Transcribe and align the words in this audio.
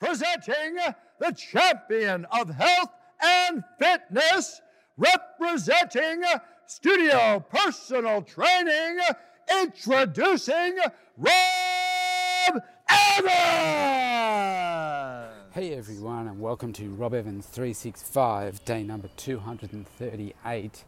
presenting 0.00 0.76
the 1.18 1.30
champion 1.32 2.26
of 2.32 2.48
health 2.48 2.88
and 3.22 3.62
fitness, 3.78 4.62
representing 4.96 6.22
studio 6.66 7.44
personal 7.50 8.22
training, 8.22 8.98
introducing 9.60 10.78
Rob 11.18 12.62
Evans. 12.88 13.30
Hey 15.52 15.74
everyone, 15.74 16.28
and 16.28 16.40
welcome 16.40 16.72
to 16.72 16.88
Rob 16.94 17.12
Evans 17.12 17.44
365, 17.44 18.64
day 18.64 18.82
number 18.82 19.10
238. 19.18 20.84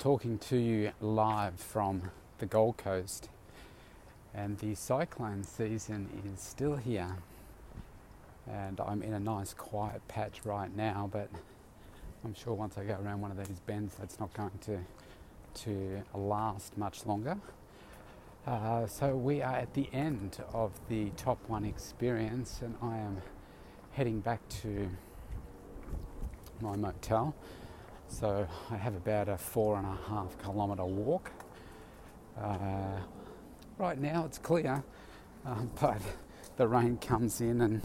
Talking 0.00 0.38
to 0.38 0.56
you 0.56 0.90
live 1.00 1.54
from 1.54 2.10
the 2.38 2.46
Gold 2.46 2.78
Coast. 2.78 3.28
And 4.34 4.58
the 4.58 4.74
cyclone 4.74 5.44
season 5.44 6.08
is 6.24 6.40
still 6.40 6.74
here. 6.74 7.16
And 8.48 8.80
I'm 8.80 9.02
in 9.02 9.14
a 9.14 9.20
nice 9.20 9.54
quiet 9.54 10.06
patch 10.08 10.40
right 10.44 10.74
now, 10.74 11.08
but 11.12 11.28
I'm 12.24 12.34
sure 12.34 12.54
once 12.54 12.76
I 12.76 12.84
go 12.84 12.98
around 13.02 13.20
one 13.20 13.30
of 13.30 13.36
these 13.36 13.60
bends, 13.60 13.94
that's 13.94 14.20
not 14.20 14.32
going 14.34 14.58
to, 14.66 14.78
to 15.64 16.02
last 16.14 16.76
much 16.76 17.06
longer. 17.06 17.36
Uh, 18.46 18.86
so 18.86 19.14
we 19.16 19.42
are 19.42 19.54
at 19.56 19.74
the 19.74 19.88
end 19.92 20.38
of 20.52 20.72
the 20.88 21.10
top 21.16 21.38
one 21.48 21.64
experience, 21.64 22.60
and 22.62 22.74
I 22.82 22.98
am 22.98 23.22
heading 23.92 24.20
back 24.20 24.40
to 24.62 24.88
my 26.60 26.76
motel. 26.76 27.34
So 28.08 28.46
I 28.70 28.76
have 28.76 28.96
about 28.96 29.28
a 29.28 29.38
four 29.38 29.76
and 29.76 29.86
a 29.86 29.98
half 30.08 30.36
kilometre 30.42 30.84
walk. 30.84 31.30
Uh, 32.40 32.98
right 33.78 33.98
now 33.98 34.24
it's 34.24 34.38
clear, 34.38 34.82
uh, 35.46 35.54
but 35.80 36.00
the 36.60 36.68
rain 36.68 36.98
comes 36.98 37.40
in 37.40 37.62
and 37.62 37.80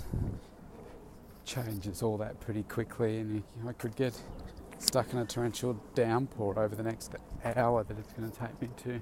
changes 1.45 2.03
all 2.03 2.17
that 2.17 2.37
pretty 2.41 2.63
quickly, 2.63 3.19
and 3.19 3.41
I 3.65 3.71
could 3.71 3.95
get 3.95 4.21
stuck 4.79 5.13
in 5.13 5.19
a 5.19 5.23
torrential 5.23 5.79
downpour 5.93 6.59
over 6.59 6.75
the 6.75 6.83
next 6.83 7.15
hour 7.55 7.85
that 7.85 7.97
it's 7.97 8.11
going 8.11 8.29
to 8.29 8.37
take 8.37 8.61
me 8.61 8.67
to 8.83 8.99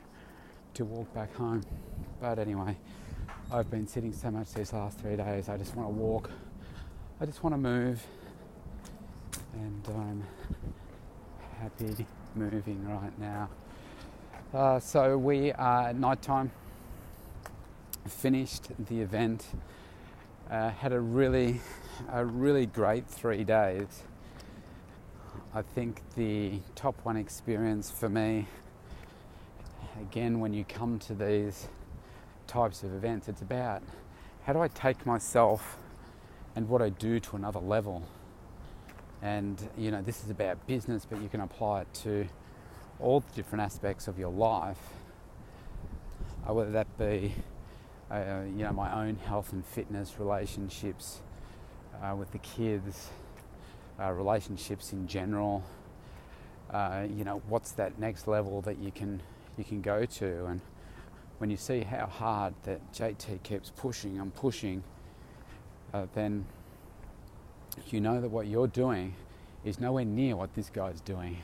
to 0.75 0.86
walk 0.86 1.12
back 1.16 1.34
home. 1.34 1.64
But 2.22 2.38
anyway, 2.38 2.78
I've 3.52 3.72
been 3.72 3.88
sitting 3.88 4.14
so 4.14 4.30
much 4.30 4.53
these 4.53 4.73
last 4.73 5.00
three 5.00 5.16
days. 5.16 5.50
I 5.50 5.58
just 5.58 5.75
want 5.75 5.90
to 5.90 5.94
walk. 5.95 6.30
I 7.19 7.25
just 7.25 7.44
want 7.44 7.56
to 7.56 7.58
move, 7.58 8.06
and 9.53 9.88
I'm 9.88 10.23
happy 11.59 12.06
moving 12.36 12.88
right 12.88 13.19
now. 13.19 13.50
Uh, 14.53 14.80
so 14.80 15.17
we 15.17 15.52
are 15.53 15.90
at 15.90 15.95
night 15.95 16.22
time. 16.22 16.52
Finished 18.08 18.68
the 18.88 19.02
event. 19.02 19.46
Uh, 20.50 20.70
had 20.70 20.94
a 20.94 21.00
really, 21.00 21.62
a 22.12 22.26
really 22.26 22.66
great 22.66 23.08
three 23.08 23.44
days. 23.44 24.04
I 25.56 25.62
think 25.62 26.02
the 26.16 26.59
top 26.76 26.96
one 27.04 27.18
experience 27.18 27.90
for 27.92 28.09
me 28.09 28.48
again, 30.02 30.40
when 30.40 30.54
you 30.54 30.66
come 30.66 31.00
to 31.00 31.14
these 31.14 31.68
types 32.48 32.84
of 32.84 32.94
events, 32.94 33.28
it's 33.28 33.42
about 33.42 33.81
how 34.46 34.54
do 34.54 34.59
I 34.59 34.68
take 34.68 35.06
myself 35.06 35.78
and 36.56 36.68
what 36.70 36.81
I 36.81 36.90
do 36.90 37.20
to 37.20 37.36
another 37.36 37.59
level. 37.59 38.04
And 39.22 39.70
you 39.78 39.92
know, 39.92 40.02
this 40.02 40.24
is 40.24 40.30
about 40.30 40.66
business, 40.68 41.06
but 41.09 41.22
you 41.22 41.30
can 41.30 41.42
apply 41.42 41.81
it 41.81 41.94
to 42.04 42.28
all 43.00 43.22
the 43.22 43.36
different 43.36 43.64
aspects 43.64 44.08
of 44.08 44.20
your 44.20 44.31
life, 44.31 44.80
uh, 46.48 46.54
whether 46.54 46.72
that 46.72 46.98
be 46.98 47.36
uh, 48.14 48.44
you 48.45 48.64
know 48.64 48.72
my 48.72 48.94
own 49.06 49.16
health 49.16 49.53
and 49.53 49.66
fitness, 49.66 50.16
relationships 50.19 51.22
uh, 52.02 52.16
with 52.16 52.31
the 52.31 52.38
kids, 52.39 53.09
uh, 54.00 54.11
relationships 54.11 54.94
in 54.94 55.08
general. 55.08 55.64
Uh, 56.69 57.06
you 57.09 57.23
know, 57.23 57.41
what's 57.50 57.72
that 57.72 58.00
next 58.00 58.28
level 58.28 58.62
that 58.62 58.78
you 58.78 58.91
can 58.91 59.22
you 59.57 59.63
can 59.63 59.81
go 59.81 60.06
to. 60.06 60.46
And 60.46 60.62
when 61.40 61.50
you 61.50 61.57
see 61.57 61.81
how 61.81 62.06
hard 62.06 62.53
that 62.63 62.94
JT 62.94 63.44
keeps 63.44 63.72
pushing 63.75 64.19
and 64.19 64.34
pushing, 64.34 64.84
uh, 65.94 66.06
then 66.13 66.45
you 67.88 68.00
know 68.00 68.22
that 68.22 68.30
what 68.30 68.47
you're 68.47 68.68
doing 68.68 69.16
is 69.66 69.80
nowhere 69.80 70.06
near 70.06 70.35
what 70.35 70.53
this 70.53 70.69
guy's 70.69 71.01
doing. 71.01 71.38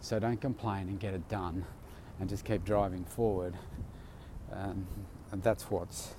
So 0.00 0.18
don't 0.18 0.40
complain 0.40 0.88
and 0.88 0.98
get 0.98 1.14
it 1.14 1.28
done 1.28 1.64
and 2.18 2.28
just 2.28 2.44
keep 2.44 2.64
driving 2.64 3.04
forward. 3.04 3.54
Um, 4.52 4.86
and 5.32 5.42
that's 5.42 5.70
what's 5.70 6.14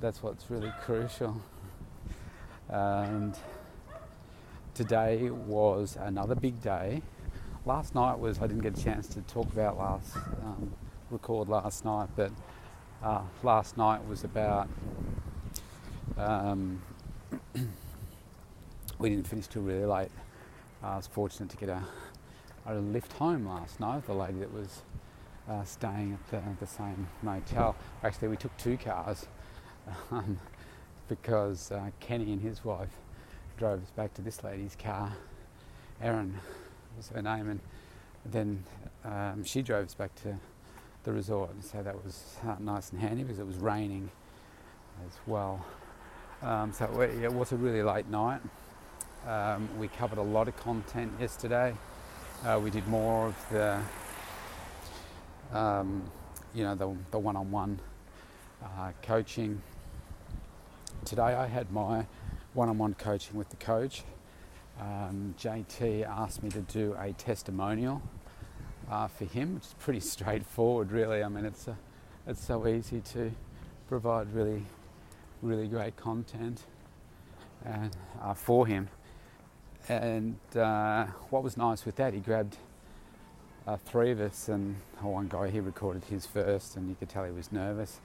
that's 0.00 0.22
what's 0.22 0.50
really 0.50 0.72
crucial. 0.82 1.40
And 2.68 3.34
today 4.74 5.30
was 5.30 5.96
another 5.98 6.34
big 6.34 6.60
day 6.60 7.00
last 7.64 7.94
night 7.94 8.18
was 8.18 8.38
I 8.40 8.46
didn't 8.46 8.62
get 8.62 8.78
a 8.78 8.82
chance 8.82 9.06
to 9.08 9.20
talk 9.22 9.46
about 9.52 9.78
last 9.78 10.16
um, 10.16 10.72
record 11.10 11.48
last 11.48 11.84
night, 11.84 12.08
but 12.16 12.32
uh, 13.02 13.22
last 13.42 13.76
night 13.76 14.06
was 14.06 14.24
about 14.24 14.68
um, 16.18 16.82
we 18.98 19.08
didn't 19.08 19.26
finish 19.26 19.46
till 19.46 19.62
really 19.62 19.86
late. 19.86 20.10
I 20.82 20.96
was 20.96 21.06
fortunate 21.06 21.48
to 21.50 21.56
get 21.56 21.68
a, 21.70 21.82
a 22.66 22.74
lift 22.74 23.12
home 23.14 23.46
last 23.46 23.80
night. 23.80 24.06
The 24.06 24.14
lady 24.14 24.40
that 24.40 24.52
was 24.52 24.82
uh, 25.48 25.64
staying 25.64 26.12
at 26.12 26.30
the, 26.30 26.64
the, 26.64 26.66
same 26.66 27.06
motel. 27.22 27.76
Actually, 28.02 28.28
we 28.28 28.36
took 28.36 28.56
two 28.56 28.76
cars 28.76 29.26
um, 30.10 30.38
because 31.08 31.70
uh, 31.70 31.90
Kenny 32.00 32.32
and 32.32 32.40
his 32.40 32.64
wife 32.64 32.90
drove 33.58 33.82
us 33.82 33.90
back 33.90 34.14
to 34.14 34.22
this 34.22 34.42
lady's 34.42 34.76
car. 34.76 35.12
Erin 36.00 36.38
was 36.96 37.08
her 37.08 37.22
name, 37.22 37.50
and 37.50 37.60
then 38.24 38.64
um, 39.04 39.44
she 39.44 39.62
drove 39.62 39.86
us 39.86 39.94
back 39.94 40.14
to 40.22 40.36
the 41.04 41.12
resort. 41.12 41.50
So 41.62 41.82
that 41.82 42.02
was 42.04 42.36
uh, 42.46 42.56
nice 42.58 42.90
and 42.90 43.00
handy 43.00 43.22
because 43.22 43.38
it 43.38 43.46
was 43.46 43.56
raining 43.56 44.10
as 45.06 45.12
well. 45.26 45.64
Um, 46.42 46.72
so 46.72 47.00
it 47.00 47.32
was 47.32 47.52
a 47.52 47.56
really 47.56 47.82
late 47.82 48.08
night. 48.08 48.40
Um, 49.26 49.68
we 49.78 49.88
covered 49.88 50.18
a 50.18 50.22
lot 50.22 50.48
of 50.48 50.56
content 50.56 51.12
yesterday. 51.18 51.74
Uh, 52.44 52.60
we 52.62 52.70
did 52.70 52.86
more 52.88 53.28
of 53.28 53.48
the, 53.50 53.80
um, 55.54 56.02
you 56.54 56.64
know, 56.64 56.74
the, 56.74 56.94
the 57.10 57.18
one-on-one 57.18 57.80
uh, 58.62 58.92
coaching. 59.02 59.62
Today 61.04 61.22
I 61.22 61.46
had 61.46 61.72
my 61.72 62.06
one-on-one 62.52 62.94
coaching 62.94 63.36
with 63.36 63.48
the 63.48 63.56
coach 63.56 64.04
um, 64.80 65.34
JT 65.38 66.06
asked 66.06 66.42
me 66.42 66.50
to 66.50 66.60
do 66.60 66.96
a 66.98 67.12
testimonial 67.12 68.02
uh, 68.90 69.06
for 69.08 69.24
him, 69.24 69.54
which 69.54 69.64
is 69.64 69.74
pretty 69.78 70.00
straightforward, 70.14 70.90
really. 70.90 71.22
I 71.22 71.28
mean, 71.28 71.44
it's 71.44 71.68
a, 71.68 71.76
it's 72.26 72.44
so 72.44 72.66
easy 72.66 73.00
to 73.12 73.30
provide 73.88 74.32
really, 74.32 74.64
really 75.42 75.68
great 75.68 75.96
content 75.96 76.62
uh, 77.66 78.34
for 78.34 78.66
him. 78.66 78.88
And 79.88 80.38
uh, 80.56 81.06
what 81.30 81.42
was 81.42 81.56
nice 81.56 81.84
with 81.84 81.96
that, 81.96 82.14
he 82.14 82.20
grabbed 82.20 82.56
uh, 83.66 83.76
three 83.76 84.10
of 84.10 84.20
us, 84.20 84.48
and 84.48 84.76
one 85.00 85.28
guy 85.28 85.50
he 85.50 85.60
recorded 85.60 86.04
his 86.04 86.26
first, 86.26 86.76
and 86.76 86.88
you 86.88 86.96
could 86.98 87.08
tell 87.08 87.24
he 87.24 87.32
was 87.32 87.50
nervous. 87.52 88.00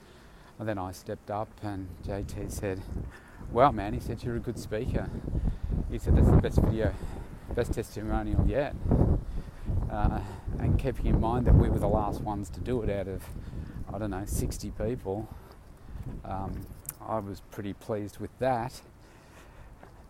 And 0.58 0.68
then 0.68 0.78
I 0.78 0.92
stepped 0.92 1.30
up, 1.30 1.50
and 1.62 1.88
JT 2.06 2.52
said, 2.52 2.82
"Well, 3.52 3.72
man," 3.72 3.94
he 3.94 4.00
said, 4.00 4.24
"you're 4.24 4.36
a 4.36 4.40
good 4.40 4.60
speaker." 4.60 5.10
he 5.90 5.98
said 5.98 6.16
that's 6.16 6.30
the 6.30 6.38
best 6.38 6.60
video, 6.60 6.94
best 7.56 7.74
testimonial 7.74 8.46
yet. 8.48 8.76
Uh, 9.90 10.20
and 10.60 10.78
keeping 10.78 11.08
in 11.08 11.20
mind 11.20 11.48
that 11.48 11.56
we 11.56 11.68
were 11.68 11.80
the 11.80 11.88
last 11.88 12.22
ones 12.22 12.50
to 12.50 12.60
do 12.60 12.82
it 12.84 12.90
out 12.90 13.08
of, 13.08 13.24
I 13.92 13.98
don't 13.98 14.12
know, 14.12 14.26
60 14.26 14.72
people, 14.72 15.28
um, 16.24 16.62
I 17.02 17.18
was 17.20 17.42
pretty 17.52 17.74
pleased 17.74 18.20
with 18.20 18.38
that. 18.40 18.82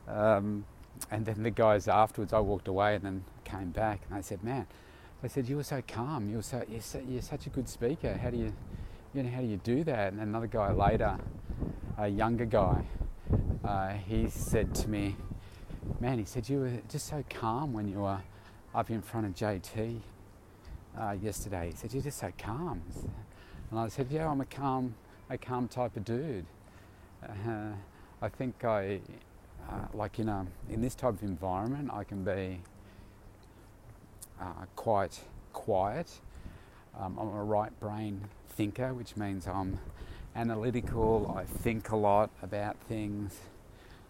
Um, 0.08 0.66
and 1.10 1.26
then 1.26 1.44
the 1.44 1.52
guys 1.52 1.88
afterwards, 1.88 2.34
I 2.34 2.40
walked 2.40 2.68
away 2.68 2.96
and 2.96 3.06
then 3.06 3.24
came 3.46 3.70
back 3.70 4.02
and 4.10 4.18
they 4.18 4.22
said, 4.22 4.44
"Man," 4.44 4.68
they 5.22 5.28
said 5.28 5.50
you 5.50 5.58
were 5.58 5.64
so 5.64 5.82
calm. 5.88 6.30
You 6.30 6.38
were 6.38 6.42
so 6.42 6.64
you're, 6.70 6.82
so, 6.82 7.02
you're 7.08 7.22
such 7.22 7.46
a 7.46 7.50
good 7.50 7.68
speaker. 7.68 8.18
How 8.18 8.30
do 8.30 8.38
you, 8.38 8.54
you 9.14 9.24
know, 9.24 9.30
how 9.30 9.42
do 9.42 9.48
you 9.48 9.58
do 9.58 9.84
that? 9.84 10.14
And 10.14 10.22
another 10.22 10.48
guy 10.48 10.72
later, 10.72 11.18
a 11.98 12.08
younger 12.08 12.46
guy, 12.46 12.86
uh, 13.64 13.90
he 13.90 14.30
said 14.30 14.74
to 14.76 14.90
me, 14.90 15.18
man, 16.00 16.20
he 16.20 16.26
said, 16.26 16.48
you 16.48 16.60
were 16.60 16.72
just 16.90 17.08
so 17.08 17.24
calm 17.30 17.74
when 17.74 17.90
you 17.90 18.00
were 18.00 18.20
up 18.74 18.90
in 18.90 19.02
front 19.02 19.26
of 19.26 19.34
JT 19.36 20.00
uh, 20.98 21.16
yesterday. 21.22 21.72
He 21.72 21.76
said, 21.76 21.94
you're 21.94 22.04
just 22.04 22.20
so 22.20 22.32
calm. 22.38 22.82
And 23.72 23.80
I 23.80 23.90
said, 23.90 24.08
yeah, 24.10 24.30
I'm 24.30 24.40
a 24.40 24.46
calm, 24.46 24.96
a 25.30 25.38
calm 25.38 25.68
type 25.68 25.98
of 25.98 26.06
dude. 26.06 26.46
Uh, 27.22 27.74
I 28.22 28.30
think 28.30 28.64
I, 28.64 29.02
uh, 29.70 29.88
like 29.94 30.20
in, 30.20 30.30
a, 30.30 30.48
in 30.70 30.82
this 30.82 30.96
type 30.96 31.16
of 31.16 31.24
environment, 31.24 31.90
I 31.94 32.06
can 32.06 32.24
be 32.24 32.62
uh, 34.40 34.66
quite 34.76 35.22
quiet. 35.54 36.20
Um, 37.00 37.18
I'm 37.20 37.28
a 37.28 37.44
right 37.44 37.78
brain 37.80 38.22
thinker, 38.50 38.94
which 38.94 39.16
means 39.16 39.48
I'm 39.48 39.80
analytical. 40.36 41.34
I 41.38 41.44
think 41.46 41.92
a 41.92 41.96
lot 41.96 42.30
about 42.42 42.78
things. 42.88 43.38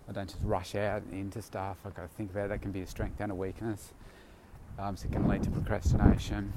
I 0.07 0.11
don't 0.11 0.27
just 0.27 0.39
rush 0.43 0.75
out 0.75 1.03
into 1.11 1.41
stuff. 1.41 1.77
I've 1.85 1.93
got 1.93 2.03
to 2.03 2.15
think 2.15 2.31
about 2.31 2.45
it. 2.45 2.49
That 2.49 2.61
can 2.61 2.71
be 2.71 2.81
a 2.81 2.87
strength 2.87 3.19
and 3.19 3.31
a 3.31 3.35
weakness. 3.35 3.93
Um, 4.79 4.95
so 4.95 5.07
it 5.07 5.11
can 5.11 5.27
lead 5.27 5.43
to 5.43 5.51
procrastination. 5.51 6.53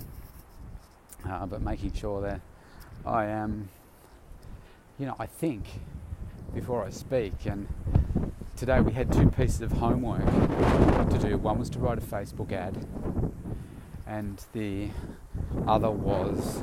Uh, 1.29 1.47
but 1.47 1.61
making 1.61 1.93
sure 1.93 2.21
that 2.23 2.41
I 3.05 3.27
am, 3.27 3.69
you 4.99 5.07
know, 5.07 5.17
I 5.19 5.27
think 5.27 5.67
before 6.55 6.85
I 6.85 6.91
speak. 6.91 7.33
And 7.47 7.69
today 8.57 8.81
we 8.81 8.93
had 8.93 9.13
two 9.13 9.29
pieces 9.29 9.61
of 9.61 9.73
homework 9.73 10.25
to 10.25 11.19
do. 11.21 11.37
One 11.37 11.59
was 11.59 11.71
to 11.71 11.79
write 11.79 11.99
a 11.99 12.01
Facebook 12.01 12.53
ad, 12.53 12.87
and 14.13 14.45
the 14.53 14.91
other 15.67 15.91
was 15.91 16.61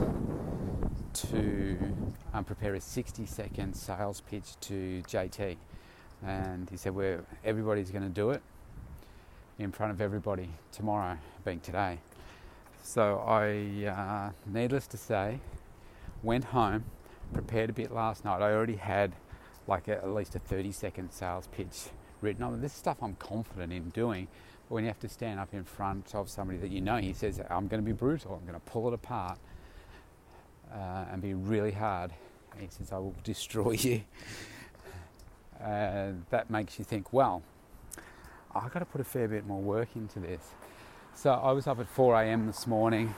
to 1.14 1.78
um, 2.32 2.44
prepare 2.44 2.76
a 2.76 2.82
60 2.82 3.26
second 3.26 3.74
sales 3.74 4.22
pitch 4.22 4.60
to 4.62 5.02
JT. 5.08 5.58
And 6.24 6.70
he 6.70 6.78
said, 6.78 6.94
well, 6.94 7.22
everybody's 7.44 7.90
going 7.90 8.04
to 8.04 8.10
do 8.10 8.30
it 8.30 8.44
in 9.58 9.72
front 9.72 9.92
of 9.92 10.00
everybody 10.00 10.50
tomorrow, 10.72 11.18
being 11.44 11.60
today. 11.60 11.98
So 12.84 13.18
I, 13.26 13.88
uh, 13.88 14.32
needless 14.46 14.86
to 14.88 14.98
say, 14.98 15.40
went 16.22 16.44
home, 16.46 16.84
prepared 17.34 17.72
a 17.72 17.74
bit 17.74 17.92
last 17.92 18.26
night. 18.26 18.44
I 18.44 18.54
already 18.54 18.76
had 18.76 19.14
like 19.68 19.88
a, 19.88 19.98
at 19.98 20.14
least 20.14 20.36
a 20.36 20.40
30 20.40 20.72
second 20.72 21.12
sales 21.12 21.48
pitch 21.52 21.88
written 22.22 22.44
on. 22.44 22.62
This 22.62 22.74
stuff 22.74 22.98
I'm 23.02 23.16
confident 23.16 23.74
in 23.74 23.90
doing. 23.90 24.28
But 24.70 24.76
when 24.76 24.84
you 24.84 24.90
have 24.90 25.00
to 25.00 25.10
stand 25.10 25.40
up 25.40 25.54
in 25.54 25.64
front 25.64 26.14
of 26.14 26.30
somebody 26.30 26.60
that 26.60 26.70
you 26.70 26.80
know, 26.80 26.98
he 26.98 27.14
says, 27.14 27.42
I'm 27.50 27.68
going 27.68 27.82
to 27.82 27.86
be 27.86 27.92
brutal, 27.92 28.36
I'm 28.36 28.48
going 28.48 28.60
to 28.60 28.72
pull 28.72 28.88
it 28.88 28.94
apart 28.94 29.40
uh, 30.72 31.06
and 31.12 31.22
be 31.22 31.34
really 31.34 31.72
hard. 31.72 32.12
He 32.60 32.68
says, 32.70 32.92
I 32.92 33.00
will 33.00 33.16
destroy 33.24 33.72
you. 33.72 34.02
Uh, 35.60 36.12
that 36.30 36.50
makes 36.50 36.78
you 36.78 36.86
think, 36.86 37.12
well, 37.12 37.42
I've 38.54 38.72
got 38.72 38.80
to 38.80 38.86
put 38.86 39.02
a 39.02 39.04
fair 39.04 39.28
bit 39.28 39.46
more 39.46 39.60
work 39.60 39.90
into 39.96 40.20
this. 40.20 40.42
So 41.16 41.32
I 41.32 41.52
was 41.52 41.68
up 41.68 41.80
at 41.80 41.88
4 41.88 42.22
a.m. 42.24 42.48
this 42.48 42.66
morning, 42.66 43.14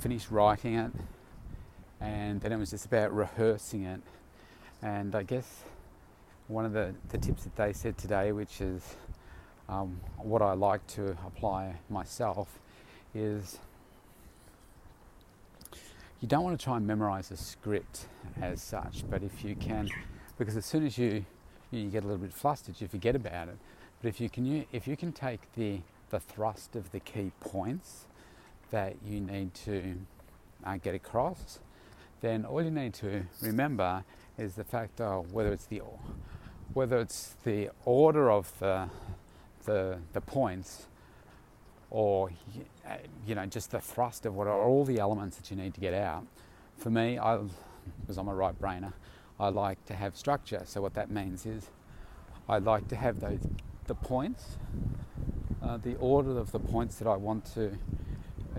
finished 0.00 0.30
writing 0.30 0.74
it, 0.74 0.90
and 2.00 2.40
then 2.40 2.52
it 2.52 2.56
was 2.56 2.70
just 2.70 2.86
about 2.86 3.14
rehearsing 3.14 3.84
it. 3.84 4.00
And 4.82 5.14
I 5.14 5.22
guess 5.22 5.64
one 6.48 6.64
of 6.64 6.72
the, 6.72 6.94
the 7.10 7.18
tips 7.18 7.44
that 7.44 7.56
they 7.56 7.72
said 7.72 7.96
today, 7.96 8.32
which 8.32 8.60
is 8.60 8.96
um, 9.70 10.00
what 10.18 10.42
I 10.42 10.52
like 10.52 10.86
to 10.88 11.16
apply 11.26 11.76
myself, 11.88 12.58
is 13.14 13.58
you 16.20 16.28
don't 16.28 16.44
want 16.44 16.58
to 16.58 16.62
try 16.62 16.76
and 16.76 16.86
memorize 16.86 17.30
a 17.30 17.36
script 17.36 18.06
as 18.42 18.60
such, 18.60 19.04
but 19.08 19.22
if 19.22 19.42
you 19.44 19.54
can, 19.54 19.88
because 20.36 20.56
as 20.56 20.66
soon 20.66 20.84
as 20.84 20.98
you 20.98 21.24
you 21.70 21.88
get 21.88 22.02
a 22.02 22.06
little 22.06 22.20
bit 22.20 22.32
flustered, 22.32 22.80
you 22.80 22.88
forget 22.88 23.14
about 23.14 23.48
it. 23.48 23.56
But 24.02 24.08
if 24.08 24.20
you 24.20 24.28
can, 24.28 24.66
if 24.72 24.88
you 24.88 24.96
can 24.96 25.12
take 25.12 25.40
the 25.54 25.80
the 26.10 26.18
thrust 26.20 26.74
of 26.74 26.90
the 26.90 27.00
key 27.00 27.30
points 27.40 28.06
that 28.70 28.96
you 29.06 29.20
need 29.20 29.54
to 29.54 29.94
uh, 30.64 30.76
get 30.78 30.94
across, 30.94 31.60
then 32.20 32.44
all 32.44 32.62
you 32.62 32.70
need 32.70 32.94
to 32.94 33.22
remember 33.40 34.04
is 34.36 34.54
the 34.54 34.64
fact 34.64 35.00
of 35.00 35.32
whether 35.32 35.52
it's 35.52 35.66
the 35.66 35.80
whether 36.74 36.98
it's 36.98 37.36
the 37.44 37.70
order 37.84 38.30
of 38.30 38.52
the 38.58 38.88
the, 39.70 39.98
the 40.14 40.20
points 40.20 40.86
or 41.90 42.30
you 43.26 43.34
know 43.34 43.46
just 43.46 43.70
the 43.70 43.80
thrust 43.80 44.26
of 44.26 44.34
what 44.34 44.46
are 44.46 44.60
all 44.60 44.84
the 44.84 44.98
elements 44.98 45.36
that 45.36 45.50
you 45.50 45.56
need 45.56 45.74
to 45.74 45.80
get 45.80 45.94
out. 45.94 46.26
For 46.76 46.90
me, 46.90 47.18
I, 47.18 47.38
because 48.00 48.16
I'm 48.16 48.28
a 48.28 48.34
right 48.34 48.58
brainer, 48.58 48.92
I 49.38 49.48
like 49.48 49.84
to 49.86 49.94
have 49.94 50.16
structure. 50.16 50.62
So 50.64 50.80
what 50.80 50.94
that 50.94 51.10
means 51.10 51.46
is 51.46 51.70
I 52.48 52.58
like 52.58 52.88
to 52.88 52.96
have 52.96 53.20
those 53.20 53.40
the 53.86 53.94
points, 53.94 54.58
uh, 55.62 55.76
the 55.76 55.96
order 55.96 56.38
of 56.38 56.52
the 56.52 56.60
points 56.60 56.96
that 56.96 57.08
I 57.08 57.16
want 57.16 57.44
to, 57.54 57.76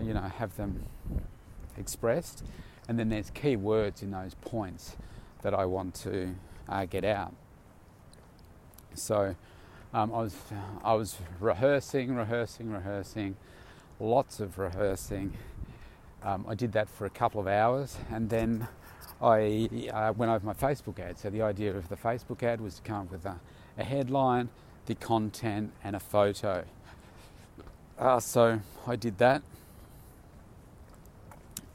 you 0.00 0.14
know, 0.14 0.20
have 0.20 0.56
them 0.56 0.84
expressed, 1.76 2.44
and 2.88 2.98
then 2.98 3.08
there's 3.08 3.30
key 3.30 3.56
words 3.56 4.02
in 4.02 4.10
those 4.10 4.34
points 4.34 4.96
that 5.42 5.54
I 5.54 5.64
want 5.64 5.94
to 6.06 6.34
uh, 6.68 6.84
get 6.86 7.04
out. 7.04 7.34
So 8.94 9.36
um, 9.94 10.12
I 10.12 10.18
was 10.18 10.36
I 10.84 10.94
was 10.94 11.16
rehearsing, 11.38 12.14
rehearsing, 12.14 12.70
rehearsing, 12.70 13.36
lots 14.00 14.40
of 14.40 14.58
rehearsing. 14.58 15.34
Um, 16.22 16.46
I 16.48 16.54
did 16.54 16.72
that 16.72 16.88
for 16.88 17.04
a 17.04 17.10
couple 17.10 17.40
of 17.40 17.46
hours, 17.46 17.96
and 18.10 18.30
then 18.30 18.68
I 19.20 19.68
uh, 19.92 20.12
went 20.12 20.30
over 20.30 20.46
my 20.46 20.54
Facebook 20.54 20.98
ad. 20.98 21.18
So 21.18 21.30
the 21.30 21.42
idea 21.42 21.76
of 21.76 21.88
the 21.88 21.96
Facebook 21.96 22.42
ad 22.42 22.60
was 22.60 22.76
to 22.76 22.82
come 22.82 23.02
up 23.02 23.12
with 23.12 23.26
a, 23.26 23.38
a 23.76 23.84
headline, 23.84 24.48
the 24.86 24.94
content, 24.94 25.72
and 25.84 25.94
a 25.94 26.00
photo. 26.00 26.64
Uh, 27.98 28.18
so 28.18 28.60
I 28.86 28.96
did 28.96 29.18
that, 29.18 29.42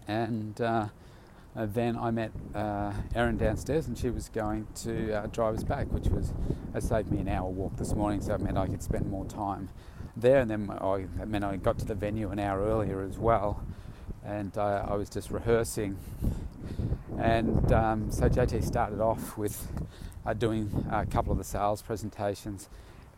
and 0.08 0.60
uh, 0.60 0.88
uh, 1.58 1.66
then 1.66 1.98
I 1.98 2.12
met 2.12 2.32
uh, 2.54 2.94
Erin 3.16 3.38
downstairs, 3.38 3.88
and 3.88 3.98
she 3.98 4.12
was 4.12 4.30
going 4.30 4.68
to 4.84 5.14
uh, 5.14 5.28
drive 5.28 5.56
us 5.56 5.64
back, 5.64 5.88
which 5.88 6.08
was 6.08 6.32
saved 6.80 7.12
me 7.12 7.20
an 7.20 7.28
hour 7.28 7.50
walk 7.50 7.76
this 7.78 7.94
morning, 7.94 8.22
so 8.22 8.36
it 8.36 8.42
meant 8.42 8.58
I 8.58 8.68
could 8.68 8.84
spend 8.84 9.10
more 9.10 9.26
time 9.26 9.70
there. 10.16 10.40
And 10.40 10.52
then 10.52 10.70
I, 10.70 11.08
it 11.22 11.28
meant 11.28 11.44
I 11.44 11.56
got 11.56 11.80
to 11.80 11.86
the 11.86 11.96
venue 11.96 12.30
an 12.30 12.38
hour 12.38 12.62
earlier 12.62 13.02
as 13.02 13.18
well, 13.18 13.64
and 14.24 14.56
uh, 14.56 14.86
I 14.88 14.94
was 14.94 15.10
just 15.10 15.32
rehearsing. 15.32 15.98
And 17.18 17.72
um, 17.72 18.12
so 18.12 18.30
JT 18.30 18.64
started 18.64 19.02
off 19.02 19.36
with 19.36 19.68
uh, 20.28 20.34
doing 20.34 20.86
a 20.92 21.08
couple 21.08 21.32
of 21.32 21.40
the 21.40 21.44
sales 21.44 21.82
presentations, 21.82 22.70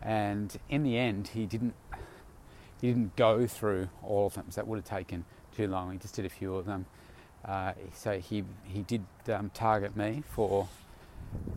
and 0.02 0.58
in 0.70 0.84
the 0.84 0.98
end, 0.98 1.30
he 1.30 1.46
didn't 1.46 1.74
he 2.80 2.88
didn't 2.88 3.18
go 3.18 3.46
through 3.46 3.90
all 4.02 4.28
of 4.28 4.36
them. 4.36 4.46
So 4.50 4.62
that 4.62 4.68
would 4.68 4.78
have 4.78 4.86
taken 4.86 5.26
too 5.54 5.68
long. 5.68 5.92
He 5.92 5.98
just 5.98 6.16
did 6.16 6.26
a 6.26 6.30
few 6.30 6.56
of 6.56 6.66
them. 6.66 6.86
Uh, 7.46 7.72
so 7.94 8.20
he 8.20 8.44
he 8.66 8.82
did 8.82 9.04
um, 9.30 9.50
target 9.54 9.96
me 9.96 10.24
for 10.30 10.68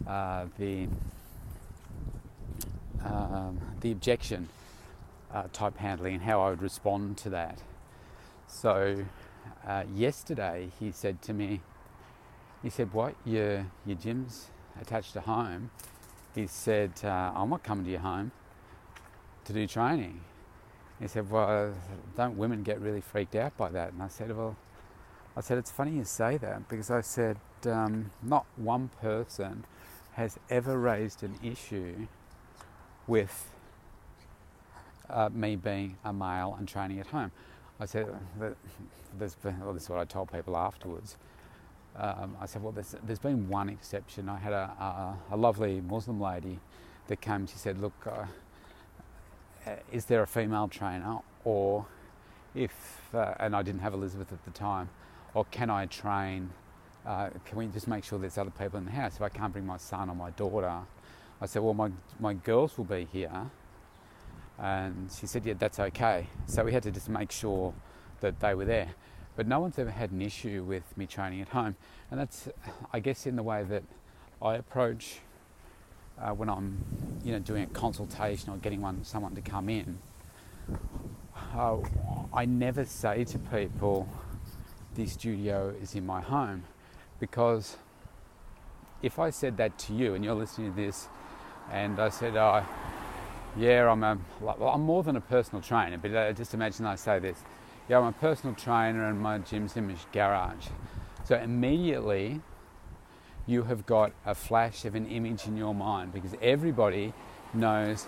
uh, 0.07 0.47
the 0.59 0.87
um, 3.05 3.59
the 3.81 3.91
objection 3.91 4.49
uh, 5.33 5.45
type 5.53 5.77
handling 5.79 6.15
and 6.15 6.23
how 6.23 6.41
I 6.41 6.51
would 6.51 6.63
respond 6.63 7.17
to 7.19 7.31
that. 7.31 7.59
So 8.47 9.05
uh, 9.67 9.85
yesterday 9.95 10.71
he 10.79 10.93
said 10.93 11.21
to 11.23 11.33
me, 11.33 11.61
he 12.63 12.71
said, 12.71 12.93
"What 12.93 13.15
your 13.25 13.67
your 13.85 13.97
gym's 13.97 14.51
attached 14.81 15.15
to 15.15 15.21
home?" 15.23 15.71
He 16.35 16.47
said, 16.47 16.93
uh, 17.03 17.33
"I'm 17.35 17.51
not 17.51 17.65
coming 17.65 17.85
to 17.87 17.91
your 17.91 18.01
home 18.01 18.31
to 19.45 19.53
do 19.53 19.67
training." 19.67 20.21
He 21.01 21.09
said, 21.09 21.29
"Well, 21.29 21.75
don't 22.17 22.37
women 22.37 22.63
get 22.63 22.81
really 22.81 23.01
freaked 23.01 23.35
out 23.35 23.57
by 23.57 23.71
that?" 23.71 23.93
And 23.93 24.03
I 24.03 24.09
said, 24.09 24.37
"Well." 24.37 24.57
I 25.37 25.41
said, 25.41 25.59
it's 25.59 25.71
funny 25.71 25.93
you 25.93 26.05
say 26.05 26.37
that 26.39 26.69
because 26.69 26.91
I 26.91 27.01
said, 27.01 27.39
um, 27.65 28.11
not 28.23 28.45
one 28.57 28.91
person 29.01 29.65
has 30.13 30.39
ever 30.51 30.79
raised 30.79 31.23
an 31.23 31.39
issue 31.43 32.07
with 33.07 33.51
uh, 35.09 35.31
me 35.33 35.57
being 35.57 35.97
a 36.05 36.13
male 36.13 36.55
and 36.59 36.69
training 36.69 37.01
at 37.01 37.07
home. 37.07 37.31
I 37.81 37.87
said, 37.87 38.07
there's 39.19 39.35
been, 39.37 39.59
well, 39.61 39.73
this 39.73 39.85
is 39.85 39.89
what 39.89 39.99
I 39.99 40.05
told 40.05 40.31
people 40.31 40.57
afterwards. 40.57 41.17
Um, 41.97 42.37
I 42.41 42.47
said, 42.47 42.63
well, 42.63 42.73
there's, 42.73 42.95
there's 43.03 43.19
been 43.19 43.49
one 43.49 43.69
exception. 43.69 44.29
I 44.29 44.39
had 44.39 44.53
a, 44.53 45.17
a, 45.31 45.35
a 45.35 45.37
lovely 45.37 45.81
Muslim 45.81 46.21
lady 46.21 46.59
that 47.09 47.21
came. 47.21 47.47
She 47.47 47.57
said, 47.57 47.81
look, 47.81 47.93
uh, 48.07 48.25
uh 49.67 49.77
is 49.91 50.07
there 50.07 50.23
a 50.23 50.27
female 50.27 50.69
trainer? 50.69 51.19
Or 51.45 51.87
if, 52.55 53.09
uh, 53.15 53.35
and 53.41 53.57
I 53.57 53.63
didn't 53.63 53.81
have 53.81 53.95
Elizabeth 53.95 54.33
at 54.33 54.45
the 54.45 54.51
time, 54.51 54.89
or 55.35 55.45
can 55.47 55.71
I 55.71 55.87
train? 55.87 56.51
Uh, 57.07 57.31
can 57.45 57.59
we 57.59 57.67
just 57.67 57.89
make 57.89 58.05
sure 58.05 58.19
there's 58.19 58.39
other 58.39 58.51
people 58.51 58.79
in 58.79 58.85
the 58.85 58.91
house? 58.91 59.17
If 59.17 59.23
I 59.23 59.29
can't 59.29 59.53
bring 59.53 59.67
my 59.67 59.77
son 59.77 60.09
or 60.09 60.15
my 60.15 60.31
daughter, 60.31 60.73
I 61.41 61.47
said, 61.47 61.63
well, 61.63 61.75
my, 61.75 61.91
my 62.21 62.35
girls 62.35 62.79
will 62.79 62.85
be 62.85 63.09
here. 63.13 63.51
And 64.59 65.11
she 65.19 65.27
said, 65.27 65.45
yeah, 65.45 65.55
that's 65.59 65.81
okay. 65.81 66.29
So 66.47 66.65
we 66.65 66.73
had 66.73 66.85
to 66.85 66.91
just 66.91 67.09
make 67.09 67.33
sure 67.33 67.75
that 68.21 68.39
they 68.41 68.55
were 68.55 68.65
there. 68.65 68.91
But 69.35 69.49
no 69.49 69.61
one's 69.61 69.79
ever 69.79 69.91
had 69.91 70.11
an 70.13 70.23
issue 70.23 70.63
with 70.63 70.97
me 70.97 71.07
training 71.07 71.41
at 71.41 71.49
home. 71.49 71.75
And 72.11 72.21
that's, 72.21 72.49
I 72.93 73.01
guess, 73.01 73.27
in 73.27 73.35
the 73.35 73.43
way 73.43 73.65
that 73.65 73.83
I 74.41 74.57
approach 74.57 75.21
uh, 76.21 76.31
when 76.31 76.49
I'm, 76.49 76.85
you 77.25 77.33
know, 77.33 77.39
doing 77.39 77.65
a 77.65 77.67
consultation 77.67 78.53
or 78.53 78.59
getting 78.59 78.81
one, 78.81 79.03
someone 79.05 79.35
to 79.35 79.41
come 79.41 79.69
in. 79.69 79.99
Uh, 81.55 81.79
I 82.33 82.45
never 82.45 82.85
say 82.85 83.25
to 83.25 83.39
people, 83.39 84.09
the 84.95 85.07
studio 85.07 85.75
is 85.81 85.95
in 85.95 86.05
my 86.05 86.21
home 86.21 86.65
because 87.19 87.77
if 89.03 89.19
I 89.19 89.31
said 89.31 89.57
that 89.57 89.79
to 89.79 89.95
you 89.95 90.15
and 90.15 90.25
you're 90.25 90.35
listening 90.35 90.75
to 90.75 90.77
this 90.77 91.09
and 91.71 91.99
I 91.99 92.09
said, 92.09 92.37
oh, 92.37 92.65
yeah, 93.57 93.91
I'm, 93.91 94.03
a, 94.03 94.19
well, 94.41 94.69
I'm 94.69 94.83
more 94.83 95.03
than 95.03 95.17
a 95.17 95.21
personal 95.21 95.63
trainer, 95.63 95.99
but 95.99 96.15
uh, 96.15 96.33
just 96.33 96.55
imagine 96.55 96.87
I 96.87 96.95
say 96.95 97.19
this. 97.19 97.43
Yeah, 97.89 97.99
I'm 97.99 98.07
a 98.07 98.13
personal 98.13 98.55
trainer 98.55 99.09
and 99.09 99.21
my 99.21 99.39
gym's 99.39 99.77
in 99.77 99.89
my 99.89 99.97
garage. 100.13 100.67
So 101.25 101.37
immediately 101.37 102.41
you 103.47 103.65
have 103.65 103.87
got 103.87 104.13
a 104.25 104.35
flash 104.35 104.85
of 104.85 104.95
an 104.95 105.07
image 105.07 105.47
in 105.47 105.57
your 105.57 105.75
mind 105.75 106.13
because 106.13 106.35
everybody 106.41 107.13
knows 107.53 108.07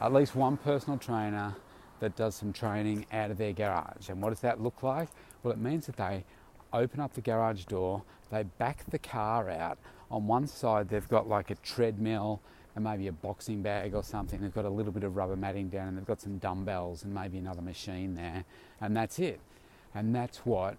at 0.00 0.12
least 0.12 0.34
one 0.34 0.56
personal 0.56 0.98
trainer 0.98 1.54
that 2.00 2.16
does 2.16 2.34
some 2.34 2.52
training 2.52 3.06
out 3.12 3.30
of 3.30 3.38
their 3.38 3.52
garage. 3.52 4.08
And 4.08 4.20
what 4.20 4.30
does 4.30 4.40
that 4.40 4.60
look 4.60 4.82
like? 4.82 5.08
Well, 5.44 5.52
it 5.52 5.60
means 5.60 5.86
that 5.86 5.96
they 5.96 6.24
open 6.72 6.98
up 6.98 7.14
the 7.14 7.20
garage 7.20 7.66
door, 7.66 8.02
they 8.30 8.42
back 8.42 8.84
the 8.90 8.98
car 8.98 9.48
out. 9.50 9.78
On 10.10 10.26
one 10.26 10.46
side, 10.48 10.88
they've 10.88 11.08
got 11.08 11.28
like 11.28 11.50
a 11.50 11.54
treadmill 11.56 12.40
and 12.74 12.82
maybe 12.82 13.06
a 13.06 13.12
boxing 13.12 13.62
bag 13.62 13.94
or 13.94 14.02
something. 14.02 14.40
They've 14.40 14.54
got 14.54 14.64
a 14.64 14.70
little 14.70 14.90
bit 14.90 15.04
of 15.04 15.14
rubber 15.14 15.36
matting 15.36 15.68
down 15.68 15.88
and 15.88 15.96
they've 15.96 16.06
got 16.06 16.20
some 16.20 16.38
dumbbells 16.38 17.04
and 17.04 17.14
maybe 17.14 17.38
another 17.38 17.62
machine 17.62 18.14
there, 18.14 18.44
and 18.80 18.96
that's 18.96 19.18
it. 19.18 19.38
And 19.94 20.14
that's 20.14 20.38
what 20.38 20.76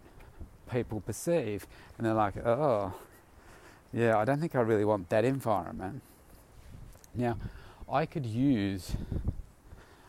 people 0.69 0.99
perceive. 0.99 1.67
And 1.97 2.05
they're 2.05 2.13
like, 2.13 2.35
oh, 2.45 2.93
yeah, 3.93 4.17
I 4.17 4.25
don't 4.25 4.41
think 4.41 4.55
I 4.55 4.61
really 4.61 4.83
want 4.83 5.09
that 5.09 5.23
environment. 5.23 6.01
Now, 7.13 7.37
I 7.89 8.05
could 8.05 8.25
use 8.25 8.93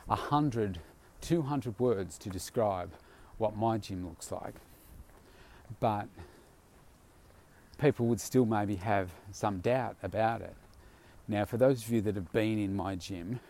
a 0.09 0.17
hundred, 0.17 0.81
two 1.21 1.43
hundred 1.43 1.79
words 1.79 2.19
to 2.19 2.31
describe 2.31 2.91
what 3.39 3.57
my 3.57 3.79
gym 3.79 4.07
looks 4.07 4.31
like, 4.33 4.55
but 5.81 6.09
people 7.79 8.07
would 8.07 8.21
still 8.21 8.47
maybe 8.47 8.77
have 8.77 9.11
some 9.33 9.59
doubt 9.59 9.97
about 10.03 10.41
it. 10.41 10.55
Now, 11.29 11.45
for 11.45 11.57
those 11.57 11.85
of 11.85 11.93
you 11.93 12.01
that 12.03 12.15
have 12.15 12.33
been 12.33 12.59
in 12.59 12.75
my 12.75 12.95
gym 12.95 13.41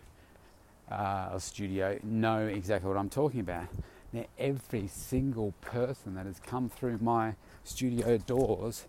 uh, 0.91 1.31
or 1.33 1.41
studio, 1.41 1.99
know 2.03 2.47
exactly 2.47 2.89
what 2.89 2.99
I'm 2.99 3.11
talking 3.11 3.41
about. 3.41 3.69
Now, 4.13 4.25
every 4.39 4.89
single 4.89 5.53
person 5.61 6.15
that 6.15 6.27
has 6.27 6.41
come 6.41 6.69
through 6.69 6.99
my 6.99 7.35
studio 7.65 8.17
doors 8.19 8.87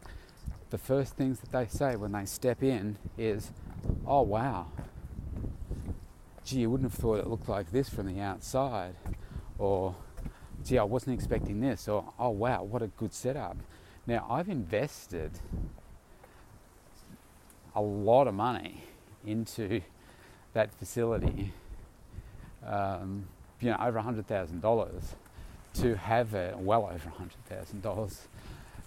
the 0.69 0.77
first 0.77 1.15
things 1.15 1.39
that 1.39 1.51
they 1.51 1.65
say 1.65 1.95
when 1.95 2.11
they 2.11 2.25
step 2.25 2.61
in 2.61 2.97
is, 3.17 3.51
oh 4.05 4.21
wow, 4.21 4.67
gee, 6.43 6.59
you 6.59 6.69
wouldn't 6.69 6.91
have 6.91 6.99
thought 6.99 7.19
it 7.19 7.27
looked 7.27 7.47
like 7.47 7.71
this 7.71 7.89
from 7.89 8.13
the 8.13 8.21
outside. 8.21 8.95
Or, 9.57 9.95
gee, 10.67 10.77
I 10.77 10.83
wasn't 10.83 11.13
expecting 11.13 11.61
this. 11.61 11.87
Or, 11.87 12.03
oh 12.19 12.29
wow, 12.29 12.63
what 12.63 12.81
a 12.81 12.87
good 12.87 13.13
setup. 13.13 13.57
Now, 14.05 14.25
I've 14.29 14.49
invested 14.49 15.31
a 17.75 17.81
lot 17.81 18.27
of 18.27 18.33
money 18.33 18.83
into 19.25 19.81
that 20.53 20.73
facility, 20.73 21.53
um, 22.65 23.27
you 23.59 23.69
know, 23.69 23.77
over 23.79 23.99
$100,000 23.99 25.03
to 25.75 25.95
have 25.95 26.33
it, 26.33 26.57
well 26.57 26.89
over 26.91 27.11
$100,000 27.51 28.17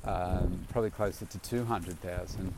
um, 0.05 0.67
probably 0.71 0.91
closer 0.91 1.27
to 1.27 1.39
200,000, 1.39 2.55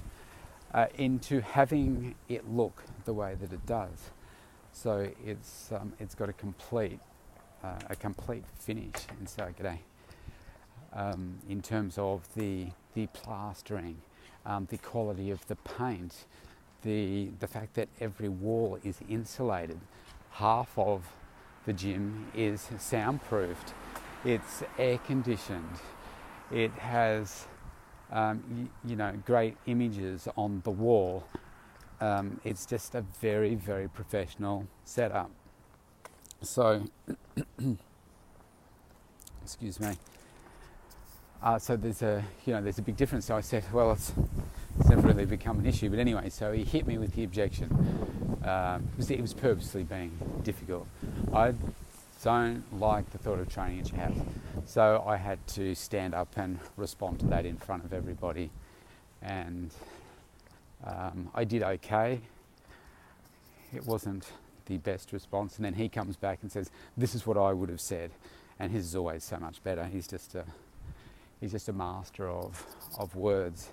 uh, 0.73 0.87
into 0.97 1.41
having 1.41 2.15
it 2.29 2.49
look 2.49 2.83
the 3.05 3.13
way 3.13 3.35
that 3.41 3.53
it 3.53 3.67
does. 3.67 4.11
So 4.73 5.11
it's 5.27 5.71
um, 5.71 5.93
it's 6.01 6.15
got 6.15 6.31
a 6.31 6.33
complete 6.33 6.99
uh, 7.63 7.75
a 7.91 7.97
complete 7.97 8.45
finish 8.59 9.07
in 9.21 9.27
Sargadeh 9.27 9.79
um, 10.95 11.39
in 11.49 11.63
terms 11.63 11.99
of 11.99 12.29
the 12.35 12.67
the 12.95 13.07
plastering, 13.09 13.97
um, 14.45 14.67
the 14.71 14.77
quality 14.79 15.31
of 15.31 15.47
the 15.47 15.57
paint, 15.57 16.27
the 16.83 17.31
the 17.41 17.47
fact 17.47 17.75
that 17.75 17.89
every 18.01 18.29
wall 18.29 18.79
is 18.85 18.99
insulated. 19.09 19.81
Half 20.33 20.79
of 20.79 21.13
the 21.67 21.73
gym 21.73 22.27
is 22.35 22.69
soundproofed. 22.79 23.75
It's 24.25 24.63
air 24.79 24.99
conditioned. 24.99 25.79
It 26.51 26.73
has, 26.73 27.47
um, 28.11 28.71
you 28.85 28.97
know, 28.97 29.13
great 29.27 29.57
images 29.67 30.29
on 30.37 30.61
the 30.65 30.71
wall. 30.71 31.25
Um, 32.01 32.41
it's 32.45 32.67
just 32.67 32.95
a 32.95 33.03
very, 33.21 33.55
very 33.55 33.89
professional 33.89 34.67
setup. 34.85 35.31
So, 36.43 36.85
excuse 39.43 39.81
me. 39.81 39.97
Uh, 41.43 41.59
so 41.59 41.77
there's 41.77 42.03
a, 42.03 42.23
you 42.47 42.53
know, 42.53 42.63
there's 42.63 42.79
a 42.79 42.83
big 42.83 42.97
difference. 42.97 43.27
So 43.27 43.37
I 43.37 43.41
said, 43.41 43.65
well, 43.73 43.93
it's, 43.93 44.13
it's 44.79 44.89
never 44.89 45.09
really 45.09 45.25
become 45.25 45.59
an 45.59 45.67
issue. 45.67 45.91
But 45.91 45.99
anyway, 45.99 46.29
so 46.29 46.53
he 46.53 46.63
hit 46.63 46.87
me 46.87 46.99
with 46.99 47.15
the 47.15 47.25
objection. 47.25 47.71
Um, 48.45 48.89
it, 48.93 48.97
was, 48.97 49.11
it 49.11 49.21
was 49.21 49.35
purposely 49.35 49.83
being 49.83 50.17
difficult. 50.45 50.87
I 51.33 51.55
don't 52.23 52.63
like 52.79 53.11
the 53.11 53.19
thought 53.19 53.41
of 53.41 53.53
training 53.53 53.81
at 53.81 53.91
your 53.91 54.01
house. 54.01 54.19
So 54.67 55.05
I 55.07 55.17
had 55.17 55.45
to 55.49 55.75
stand 55.75 56.15
up 56.15 56.29
and 56.37 56.61
respond 56.77 57.19
to 57.21 57.27
that 57.27 57.45
in 57.45 57.57
front 57.57 57.85
of 57.85 57.93
everybody. 57.93 58.51
And 59.21 59.71
um, 60.85 61.31
I 61.35 61.45
did 61.45 61.63
okay. 61.63 62.21
It 63.75 63.85
wasn't 63.85 64.31
the 64.67 64.79
best 64.79 65.13
response. 65.13 65.57
And 65.57 65.65
then 65.65 65.75
he 65.75 65.89
comes 65.89 66.17
back 66.17 66.41
and 66.43 66.51
says, 66.51 66.71
This 66.97 67.15
is 67.15 67.27
what 67.27 67.37
I 67.37 67.53
would 67.53 67.69
have 67.69 67.81
said. 67.81 68.11
And 68.59 68.71
his 68.71 68.87
is 68.87 68.97
always 68.97 69.25
so 69.25 69.39
much 69.39 69.63
better. 69.63 69.85
He's 69.85 70.07
just 70.07 70.35
a, 70.35 70.45
he's 71.41 71.53
just 71.53 71.69
a 71.69 71.73
master 71.73 72.29
of, 72.29 72.67
of 72.99 73.15
words. 73.17 73.71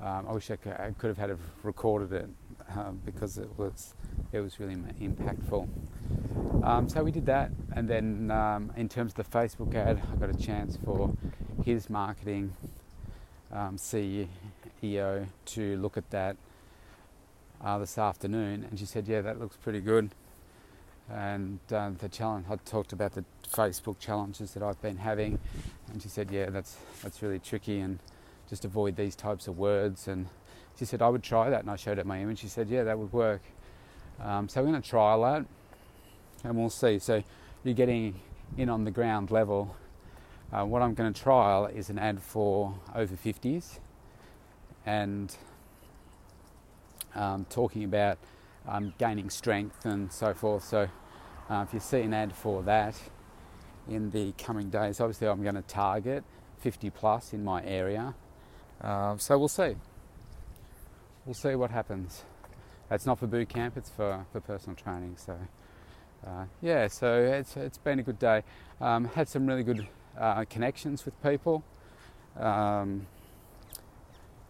Um, 0.00 0.26
I 0.28 0.32
wish 0.32 0.50
I 0.50 0.56
could, 0.56 0.72
I 0.72 0.90
could, 0.98 1.08
have 1.08 1.16
had 1.16 1.30
it 1.30 1.38
recorded 1.62 2.12
it 2.12 2.28
um, 2.76 3.00
because 3.04 3.38
it 3.38 3.48
was 3.58 3.94
it 4.32 4.40
was 4.40 4.60
really 4.60 4.74
impactful. 4.74 5.66
Um, 6.62 6.88
so 6.88 7.02
we 7.02 7.10
did 7.10 7.24
that, 7.26 7.50
and 7.72 7.88
then 7.88 8.30
um, 8.30 8.72
in 8.76 8.88
terms 8.88 9.14
of 9.16 9.30
the 9.30 9.38
Facebook 9.38 9.74
ad, 9.74 10.02
I 10.12 10.16
got 10.16 10.28
a 10.28 10.38
chance 10.38 10.76
for 10.84 11.14
his 11.64 11.88
marketing 11.88 12.52
um, 13.52 13.76
CEO 13.78 15.26
to 15.46 15.76
look 15.78 15.96
at 15.96 16.10
that 16.10 16.36
uh, 17.62 17.78
this 17.78 17.98
afternoon, 17.98 18.66
and 18.68 18.78
she 18.78 18.86
said, 18.86 19.08
"Yeah, 19.08 19.20
that 19.22 19.40
looks 19.40 19.56
pretty 19.56 19.80
good." 19.80 20.10
And 21.08 21.60
uh, 21.72 21.90
the 21.98 22.08
challenge, 22.08 22.46
I 22.50 22.56
talked 22.56 22.92
about 22.92 23.12
the 23.12 23.24
Facebook 23.48 23.98
challenges 24.00 24.54
that 24.54 24.62
I've 24.62 24.80
been 24.82 24.98
having, 24.98 25.38
and 25.92 26.02
she 26.02 26.08
said, 26.08 26.30
"Yeah, 26.30 26.50
that's 26.50 26.76
that's 27.02 27.22
really 27.22 27.38
tricky, 27.38 27.80
and 27.80 27.98
just 28.48 28.64
avoid 28.64 28.96
these 28.96 29.16
types 29.16 29.48
of 29.48 29.58
words." 29.58 30.08
And 30.08 30.26
she 30.78 30.84
said, 30.84 31.02
"I 31.02 31.08
would 31.08 31.22
try 31.22 31.50
that," 31.50 31.60
and 31.60 31.70
I 31.70 31.76
showed 31.76 31.98
her 31.98 32.04
my 32.04 32.20
image. 32.20 32.40
She 32.40 32.48
said, 32.48 32.68
"Yeah, 32.68 32.84
that 32.84 32.98
would 32.98 33.12
work." 33.12 33.42
Um, 34.20 34.48
so 34.48 34.62
we're 34.62 34.70
going 34.70 34.80
to 34.80 34.88
trial 34.88 35.22
that 35.22 35.44
and 36.44 36.56
we'll 36.56 36.70
see. 36.70 36.98
So 36.98 37.22
you're 37.64 37.74
getting 37.74 38.20
in 38.56 38.68
on 38.68 38.84
the 38.84 38.90
ground 38.90 39.30
level. 39.30 39.76
Uh, 40.52 40.64
what 40.64 40.82
I'm 40.82 40.94
going 40.94 41.12
to 41.12 41.20
trial 41.20 41.66
is 41.66 41.90
an 41.90 41.98
ad 41.98 42.22
for 42.22 42.74
over 42.94 43.16
50s 43.16 43.78
and 44.84 45.34
um, 47.16 47.46
talking 47.50 47.84
about 47.84 48.18
um, 48.68 48.94
gaining 48.98 49.30
strength 49.30 49.84
and 49.84 50.12
so 50.12 50.34
forth. 50.34 50.64
So 50.64 50.88
uh, 51.50 51.64
if 51.66 51.74
you 51.74 51.80
see 51.80 52.02
an 52.02 52.14
ad 52.14 52.32
for 52.34 52.62
that 52.64 52.94
in 53.88 54.10
the 54.10 54.32
coming 54.32 54.70
days, 54.70 55.00
obviously 55.00 55.28
I'm 55.28 55.42
going 55.42 55.54
to 55.54 55.62
target 55.62 56.24
50 56.60 56.90
plus 56.90 57.32
in 57.32 57.44
my 57.44 57.64
area. 57.64 58.14
Uh, 58.80 59.16
so 59.16 59.38
we'll 59.38 59.48
see. 59.48 59.76
We'll 61.24 61.34
see 61.34 61.54
what 61.54 61.70
happens. 61.70 62.22
It's 62.90 63.06
not 63.06 63.18
for 63.18 63.26
boot 63.26 63.48
camp, 63.48 63.76
it's 63.76 63.90
for, 63.90 64.26
for 64.32 64.40
personal 64.40 64.76
training. 64.76 65.16
So 65.16 65.36
uh, 66.26 66.44
yeah, 66.60 66.88
so 66.88 67.20
it's, 67.20 67.56
it's 67.56 67.78
been 67.78 67.98
a 67.98 68.02
good 68.02 68.18
day. 68.18 68.42
Um, 68.80 69.06
had 69.06 69.28
some 69.28 69.46
really 69.46 69.62
good 69.62 69.86
uh, 70.18 70.44
connections 70.44 71.04
with 71.04 71.20
people. 71.22 71.64
Um, 72.38 73.06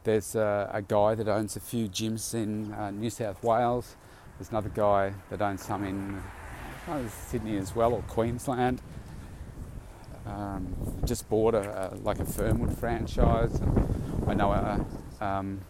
there's 0.06 0.36
a, 0.36 0.70
a, 0.72 0.80
guy 0.80 1.16
that 1.16 1.26
owns 1.26 1.56
a 1.56 1.60
few 1.60 1.88
gyms 1.88 2.32
in 2.32 2.72
uh, 2.72 2.92
New 2.92 3.10
South 3.10 3.42
Wales. 3.42 3.96
There's 4.38 4.50
another 4.50 4.68
guy 4.68 5.12
that 5.30 5.42
owns 5.42 5.62
some 5.62 5.82
in 5.82 6.22
oh, 6.88 7.04
Sydney 7.08 7.56
as 7.56 7.74
well, 7.74 7.92
or 7.92 8.02
Queensland. 8.02 8.80
Um, 10.24 10.74
just 11.04 11.28
bought 11.28 11.56
a, 11.56 11.92
a, 11.92 11.96
like 11.96 12.20
a 12.20 12.24
Fernwood 12.24 12.78
franchise. 12.78 13.60
I 14.28 14.34
know 14.34 14.52
a, 14.52 14.86
um, 15.24 15.60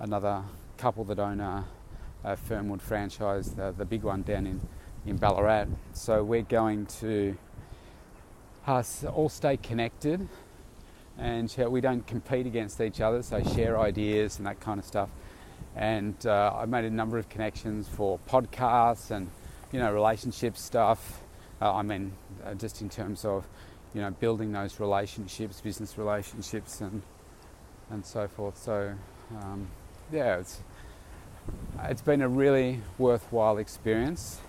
another 0.00 0.44
couple 0.76 1.04
that 1.04 1.18
own 1.18 1.40
a 1.40 1.64
uh, 2.26 2.36
Fernwood 2.36 2.82
franchise, 2.82 3.54
the, 3.54 3.72
the 3.72 3.86
big 3.86 4.02
one 4.02 4.20
down 4.20 4.46
in, 4.46 4.60
in 5.06 5.16
Ballarat. 5.16 5.68
So 5.94 6.22
we're 6.22 6.42
going 6.42 6.84
to 7.00 7.38
uh, 8.66 8.82
all 9.14 9.30
stay 9.30 9.56
connected 9.56 10.28
and 11.18 11.54
we 11.68 11.80
don't 11.80 12.06
compete 12.06 12.46
against 12.46 12.80
each 12.80 13.00
other, 13.00 13.22
so 13.22 13.42
share 13.42 13.78
ideas 13.78 14.38
and 14.38 14.46
that 14.46 14.60
kind 14.60 14.78
of 14.78 14.86
stuff. 14.86 15.08
And 15.76 16.14
uh, 16.26 16.52
I've 16.56 16.68
made 16.68 16.84
a 16.84 16.90
number 16.90 17.18
of 17.18 17.28
connections 17.28 17.88
for 17.88 18.18
podcasts 18.28 19.10
and 19.10 19.30
you 19.72 19.78
know 19.78 19.92
relationship 19.92 20.56
stuff. 20.56 21.20
Uh, 21.60 21.74
I 21.74 21.82
mean, 21.82 22.12
uh, 22.44 22.54
just 22.54 22.80
in 22.80 22.88
terms 22.88 23.24
of 23.24 23.44
you 23.94 24.00
know 24.00 24.10
building 24.10 24.52
those 24.52 24.80
relationships, 24.80 25.60
business 25.60 25.98
relationships, 25.98 26.80
and 26.80 27.02
and 27.90 28.04
so 28.04 28.28
forth. 28.28 28.56
So 28.56 28.94
um, 29.42 29.68
yeah, 30.12 30.38
it's 30.38 30.60
it's 31.84 32.02
been 32.02 32.22
a 32.22 32.28
really 32.28 32.80
worthwhile 32.98 33.58
experience. 33.58 34.40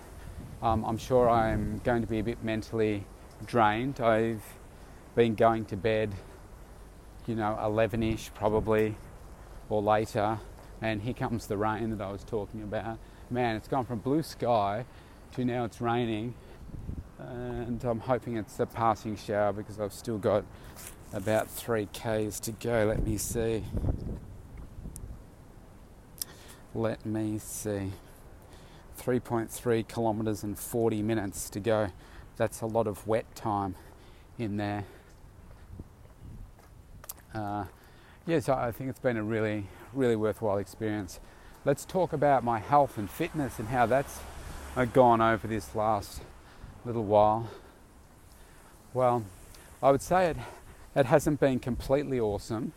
Um, 0.62 0.84
I'm 0.84 0.98
sure 0.98 1.28
I'm 1.28 1.80
going 1.84 2.02
to 2.02 2.08
be 2.08 2.18
a 2.18 2.22
bit 2.22 2.44
mentally 2.44 3.04
drained. 3.46 4.00
I've 4.00 4.42
been 5.14 5.34
going 5.34 5.64
to 5.66 5.76
bed, 5.76 6.14
you 7.30 7.36
know, 7.36 7.56
11 7.62 8.02
ish 8.02 8.28
probably 8.34 8.96
or 9.68 9.80
later, 9.80 10.40
and 10.82 11.00
here 11.00 11.14
comes 11.14 11.46
the 11.46 11.56
rain 11.56 11.96
that 11.96 12.04
I 12.04 12.10
was 12.10 12.24
talking 12.24 12.60
about. 12.60 12.98
Man, 13.30 13.54
it's 13.54 13.68
gone 13.68 13.84
from 13.84 14.00
blue 14.00 14.24
sky 14.24 14.84
to 15.36 15.44
now 15.44 15.64
it's 15.64 15.80
raining, 15.80 16.34
and 17.20 17.84
I'm 17.84 18.00
hoping 18.00 18.36
it's 18.36 18.58
a 18.58 18.66
passing 18.66 19.16
shower 19.16 19.52
because 19.52 19.78
I've 19.78 19.92
still 19.92 20.18
got 20.18 20.44
about 21.12 21.48
three 21.48 21.88
k's 21.92 22.40
to 22.40 22.50
go. 22.50 22.86
Let 22.86 23.06
me 23.06 23.16
see. 23.16 23.62
Let 26.74 27.06
me 27.06 27.38
see. 27.38 27.92
3.3 29.00 29.86
kilometres 29.86 30.42
and 30.42 30.58
40 30.58 31.00
minutes 31.02 31.48
to 31.50 31.60
go. 31.60 31.90
That's 32.36 32.60
a 32.60 32.66
lot 32.66 32.88
of 32.88 33.06
wet 33.06 33.36
time 33.36 33.76
in 34.36 34.56
there. 34.56 34.84
Uh, 37.34 37.64
yeah, 38.26 38.40
so 38.40 38.54
I 38.54 38.72
think 38.72 38.90
it's 38.90 38.98
been 38.98 39.16
a 39.16 39.22
really, 39.22 39.66
really 39.92 40.16
worthwhile 40.16 40.58
experience. 40.58 41.20
Let's 41.64 41.84
talk 41.84 42.12
about 42.12 42.44
my 42.44 42.58
health 42.58 42.98
and 42.98 43.10
fitness 43.10 43.58
and 43.58 43.68
how 43.68 43.86
that's 43.86 44.20
gone 44.92 45.20
over 45.20 45.46
this 45.46 45.74
last 45.74 46.22
little 46.84 47.04
while. 47.04 47.50
Well, 48.94 49.24
I 49.82 49.90
would 49.90 50.02
say 50.02 50.30
it, 50.30 50.36
it 50.94 51.06
hasn't 51.06 51.40
been 51.40 51.58
completely 51.58 52.18
awesome. 52.18 52.72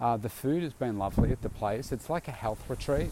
Uh, 0.00 0.16
the 0.16 0.28
food 0.28 0.62
has 0.62 0.72
been 0.72 0.98
lovely 0.98 1.30
at 1.30 1.42
the 1.42 1.48
place. 1.48 1.92
It's 1.92 2.08
like 2.10 2.28
a 2.28 2.32
health 2.32 2.64
retreat 2.68 3.10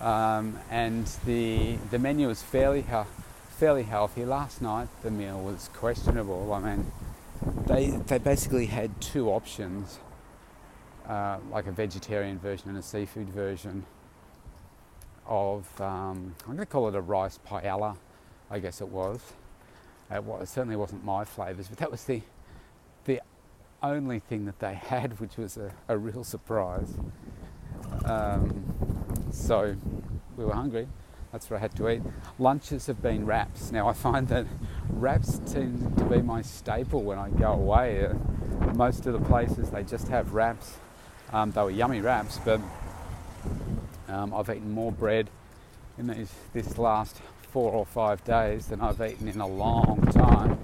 um, 0.00 0.58
and 0.70 1.06
the 1.24 1.76
the 1.90 1.98
menu 1.98 2.28
is 2.30 2.42
fairly 2.42 2.82
he- 2.82 3.10
fairly 3.50 3.84
healthy. 3.84 4.24
Last 4.24 4.60
night 4.60 4.88
the 5.02 5.10
meal 5.10 5.40
was 5.40 5.70
questionable. 5.72 6.52
I 6.52 6.60
mean, 6.60 6.92
they 7.66 7.90
they 7.90 8.18
basically 8.18 8.66
had 8.66 9.00
two 9.00 9.30
options, 9.30 9.98
uh, 11.08 11.38
like 11.50 11.66
a 11.66 11.72
vegetarian 11.72 12.38
version 12.38 12.68
and 12.68 12.78
a 12.78 12.82
seafood 12.82 13.28
version 13.28 13.84
of 15.26 15.68
um, 15.80 16.34
I'm 16.42 16.56
going 16.56 16.58
to 16.58 16.66
call 16.66 16.88
it 16.88 16.94
a 16.94 17.00
rice 17.00 17.38
paella, 17.46 17.96
I 18.50 18.58
guess 18.58 18.80
it 18.80 18.88
was. 18.88 19.20
It, 20.10 20.22
was, 20.22 20.42
it 20.42 20.52
certainly 20.52 20.76
wasn't 20.76 21.04
my 21.04 21.24
flavours, 21.24 21.68
but 21.68 21.78
that 21.78 21.90
was 21.90 22.04
the 22.04 22.22
the 23.04 23.20
only 23.82 24.18
thing 24.18 24.46
that 24.46 24.58
they 24.60 24.74
had, 24.74 25.20
which 25.20 25.36
was 25.36 25.56
a, 25.56 25.72
a 25.88 25.96
real 25.96 26.24
surprise. 26.24 26.94
Um, 28.04 28.64
so 29.30 29.76
we 30.36 30.44
were 30.44 30.54
hungry. 30.54 30.88
That's 31.32 31.50
what 31.50 31.56
I 31.56 31.60
had 31.60 31.74
to 31.76 31.88
eat. 31.88 32.02
Lunches 32.38 32.86
have 32.86 33.02
been 33.02 33.26
wraps. 33.26 33.72
Now 33.72 33.88
I 33.88 33.92
find 33.92 34.28
that 34.28 34.46
wraps 34.88 35.40
tend 35.52 35.98
to 35.98 36.04
be 36.04 36.22
my 36.22 36.42
staple 36.42 37.02
when 37.02 37.18
I 37.18 37.28
go 37.30 37.52
away. 37.52 38.06
Uh, 38.06 38.14
most 38.74 39.06
of 39.06 39.12
the 39.12 39.20
places 39.20 39.70
they 39.70 39.82
just 39.82 40.08
have 40.08 40.32
wraps. 40.32 40.76
Um, 41.32 41.50
they 41.50 41.62
were 41.62 41.70
yummy 41.70 42.00
wraps, 42.00 42.38
but 42.44 42.60
um, 44.08 44.32
I've 44.34 44.48
eaten 44.50 44.72
more 44.72 44.92
bread 44.92 45.28
in 45.98 46.06
these, 46.06 46.32
this 46.52 46.78
last 46.78 47.16
four 47.52 47.72
or 47.72 47.86
five 47.86 48.24
days 48.24 48.66
than 48.66 48.80
I've 48.80 49.00
eaten 49.00 49.28
in 49.28 49.40
a 49.40 49.46
long 49.46 50.00
time. 50.12 50.58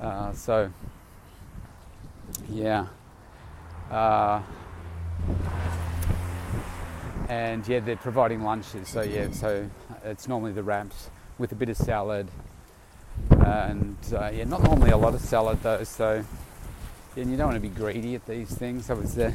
Uh, 0.00 0.32
so, 0.32 0.70
yeah. 2.50 2.86
Uh, 3.90 4.42
and 7.28 7.66
yeah, 7.68 7.80
they're 7.80 7.96
providing 7.96 8.42
lunches. 8.42 8.88
So 8.88 9.02
yeah, 9.02 9.30
so 9.30 9.68
it's 10.04 10.28
normally 10.28 10.52
the 10.52 10.62
wraps 10.62 11.10
with 11.38 11.52
a 11.52 11.54
bit 11.54 11.68
of 11.68 11.76
salad, 11.76 12.28
and 13.30 13.96
uh, 14.12 14.30
yeah, 14.32 14.44
not 14.44 14.62
normally 14.62 14.90
a 14.90 14.96
lot 14.96 15.14
of 15.14 15.20
salad 15.20 15.62
though. 15.62 15.84
So 15.84 16.24
and 17.18 17.30
you 17.30 17.36
don't 17.36 17.48
want 17.48 17.62
to 17.62 17.68
be 17.68 17.74
greedy 17.74 18.14
at 18.14 18.26
these 18.26 18.50
things. 18.50 18.86
So 18.86 18.98
it's 19.00 19.16
uh, 19.18 19.32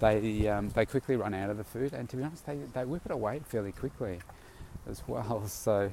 they 0.00 0.48
um, 0.48 0.70
they 0.70 0.86
quickly 0.86 1.16
run 1.16 1.34
out 1.34 1.50
of 1.50 1.56
the 1.56 1.64
food, 1.64 1.92
and 1.92 2.08
to 2.08 2.16
be 2.16 2.22
honest, 2.22 2.46
they 2.46 2.58
they 2.72 2.84
whip 2.84 3.02
it 3.04 3.12
away 3.12 3.40
fairly 3.46 3.72
quickly 3.72 4.20
as 4.88 5.02
well. 5.06 5.46
So. 5.46 5.90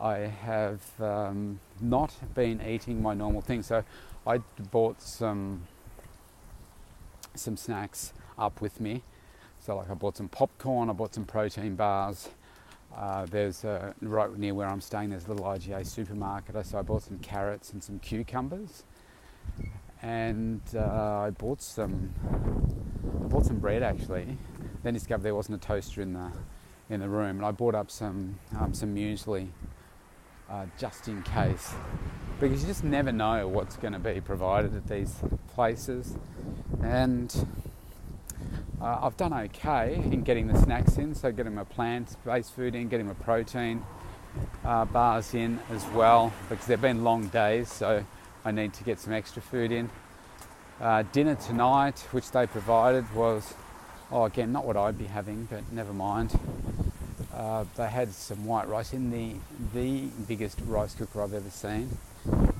I 0.00 0.32
have 0.44 0.80
um, 0.98 1.60
not 1.78 2.14
been 2.34 2.62
eating 2.62 3.02
my 3.02 3.12
normal 3.12 3.42
thing, 3.42 3.62
so 3.62 3.84
I 4.26 4.38
bought 4.70 5.02
some 5.02 5.64
some 7.34 7.58
snacks 7.58 8.14
up 8.38 8.62
with 8.62 8.80
me 8.80 9.02
so 9.60 9.76
like 9.76 9.90
I 9.90 9.94
bought 9.94 10.16
some 10.16 10.28
popcorn, 10.28 10.88
I 10.88 10.94
bought 10.94 11.14
some 11.14 11.24
protein 11.24 11.76
bars. 11.76 12.30
Uh, 12.96 13.26
there's 13.26 13.62
a, 13.64 13.94
right 14.00 14.36
near 14.36 14.54
where 14.54 14.66
I'm 14.66 14.80
staying. 14.80 15.10
There's 15.10 15.26
a 15.26 15.32
little 15.32 15.46
IGA 15.46 15.86
supermarket, 15.86 16.66
so 16.66 16.78
I 16.78 16.82
bought 16.82 17.02
some 17.02 17.18
carrots 17.18 17.72
and 17.72 17.84
some 17.84 17.98
cucumbers, 17.98 18.84
and 20.02 20.60
uh, 20.74 21.24
I 21.26 21.30
bought 21.30 21.60
some. 21.62 22.14
I 23.22 23.26
bought 23.28 23.46
some 23.46 23.58
bread 23.58 23.82
actually. 23.82 24.38
Then 24.82 24.94
discovered 24.94 25.24
there 25.24 25.34
wasn't 25.34 25.62
a 25.62 25.66
toaster 25.66 26.00
in 26.00 26.14
the 26.14 26.30
in 26.88 27.00
the 27.00 27.08
room, 27.08 27.36
and 27.36 27.44
I 27.44 27.50
bought 27.50 27.74
up 27.74 27.90
some 27.90 28.38
um, 28.58 28.74
some 28.74 28.94
muesli 28.94 29.48
uh, 30.50 30.66
just 30.78 31.06
in 31.06 31.22
case, 31.22 31.72
because 32.40 32.62
you 32.62 32.66
just 32.66 32.82
never 32.82 33.12
know 33.12 33.46
what's 33.46 33.76
going 33.76 33.92
to 33.92 33.98
be 33.98 34.20
provided 34.20 34.74
at 34.74 34.88
these 34.88 35.14
places, 35.54 36.16
and 36.82 37.46
uh, 38.80 39.00
I've 39.02 39.16
done 39.16 39.32
okay 39.32 39.94
in 39.94 40.22
getting 40.22 40.48
the 40.48 40.58
snacks 40.58 40.96
in, 40.96 41.14
so 41.14 41.30
getting 41.30 41.54
my 41.54 41.64
plant-based 41.64 42.54
food 42.54 42.74
in, 42.74 42.88
getting 42.88 43.06
my 43.06 43.12
protein 43.12 43.84
uh, 44.64 44.86
bars 44.86 45.34
in 45.34 45.60
as 45.70 45.86
well, 45.88 46.32
because 46.48 46.66
they've 46.66 46.80
been 46.80 47.04
long 47.04 47.28
days, 47.28 47.70
so 47.70 48.04
I 48.44 48.50
need 48.50 48.72
to 48.74 48.84
get 48.84 48.98
some 48.98 49.12
extra 49.12 49.42
food 49.42 49.72
in. 49.72 49.90
Uh, 50.80 51.04
dinner 51.12 51.34
tonight, 51.34 51.98
which 52.10 52.30
they 52.30 52.46
provided, 52.46 53.12
was 53.14 53.54
oh 54.10 54.24
again 54.24 54.52
not 54.52 54.64
what 54.64 54.76
I'd 54.76 54.98
be 54.98 55.04
having, 55.06 55.46
but 55.50 55.70
never 55.72 55.92
mind. 55.92 56.38
Uh, 57.34 57.64
they 57.76 57.88
had 57.88 58.12
some 58.12 58.44
white 58.44 58.68
rice 58.68 58.92
in 58.92 59.10
the 59.10 59.34
the 59.74 60.08
biggest 60.26 60.58
rice 60.66 60.94
cooker 60.94 61.22
I've 61.22 61.34
ever 61.34 61.50
seen, 61.50 61.96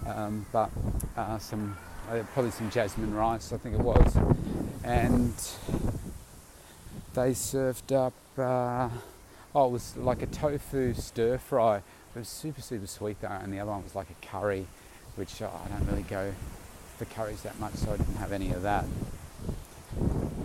um, 0.07 0.47
but 0.53 0.71
uh, 1.17 1.39
some 1.39 1.77
uh, 2.11 2.23
probably 2.35 2.51
some 2.51 2.71
jasmine 2.71 3.15
rice 3.15 3.53
I 3.53 3.57
think 3.57 3.75
it 3.75 3.81
was, 3.81 4.17
and 4.85 5.35
they 7.15 7.35
served 7.35 7.93
up, 7.93 8.13
uh, 8.39 8.89
oh, 9.55 9.67
it 9.67 9.73
was 9.73 9.97
like 9.97 10.23
a 10.23 10.27
tofu 10.27 10.95
stir 10.95 11.39
fry. 11.39 11.79
It 11.79 12.19
was 12.19 12.29
super, 12.29 12.61
super 12.61 12.87
sweet 12.87 13.21
though, 13.21 13.29
and 13.29 13.53
the 13.53 13.61
other 13.61 13.71
one 13.71 13.83
was 13.83 13.95
like 13.95 14.09
a 14.11 14.27
curry, 14.27 14.67
which 15.17 15.43
uh, 15.43 15.49
I 15.49 15.69
don't 15.69 15.87
really 15.87 16.03
go 16.03 16.33
for 16.97 17.05
curries 17.07 17.43
that 17.43 17.59
much, 17.59 17.75
so 17.75 17.93
I 17.93 17.97
didn't 17.97 18.17
have 18.17 18.33
any 18.33 18.53
of 18.53 18.63
that. 18.63 18.85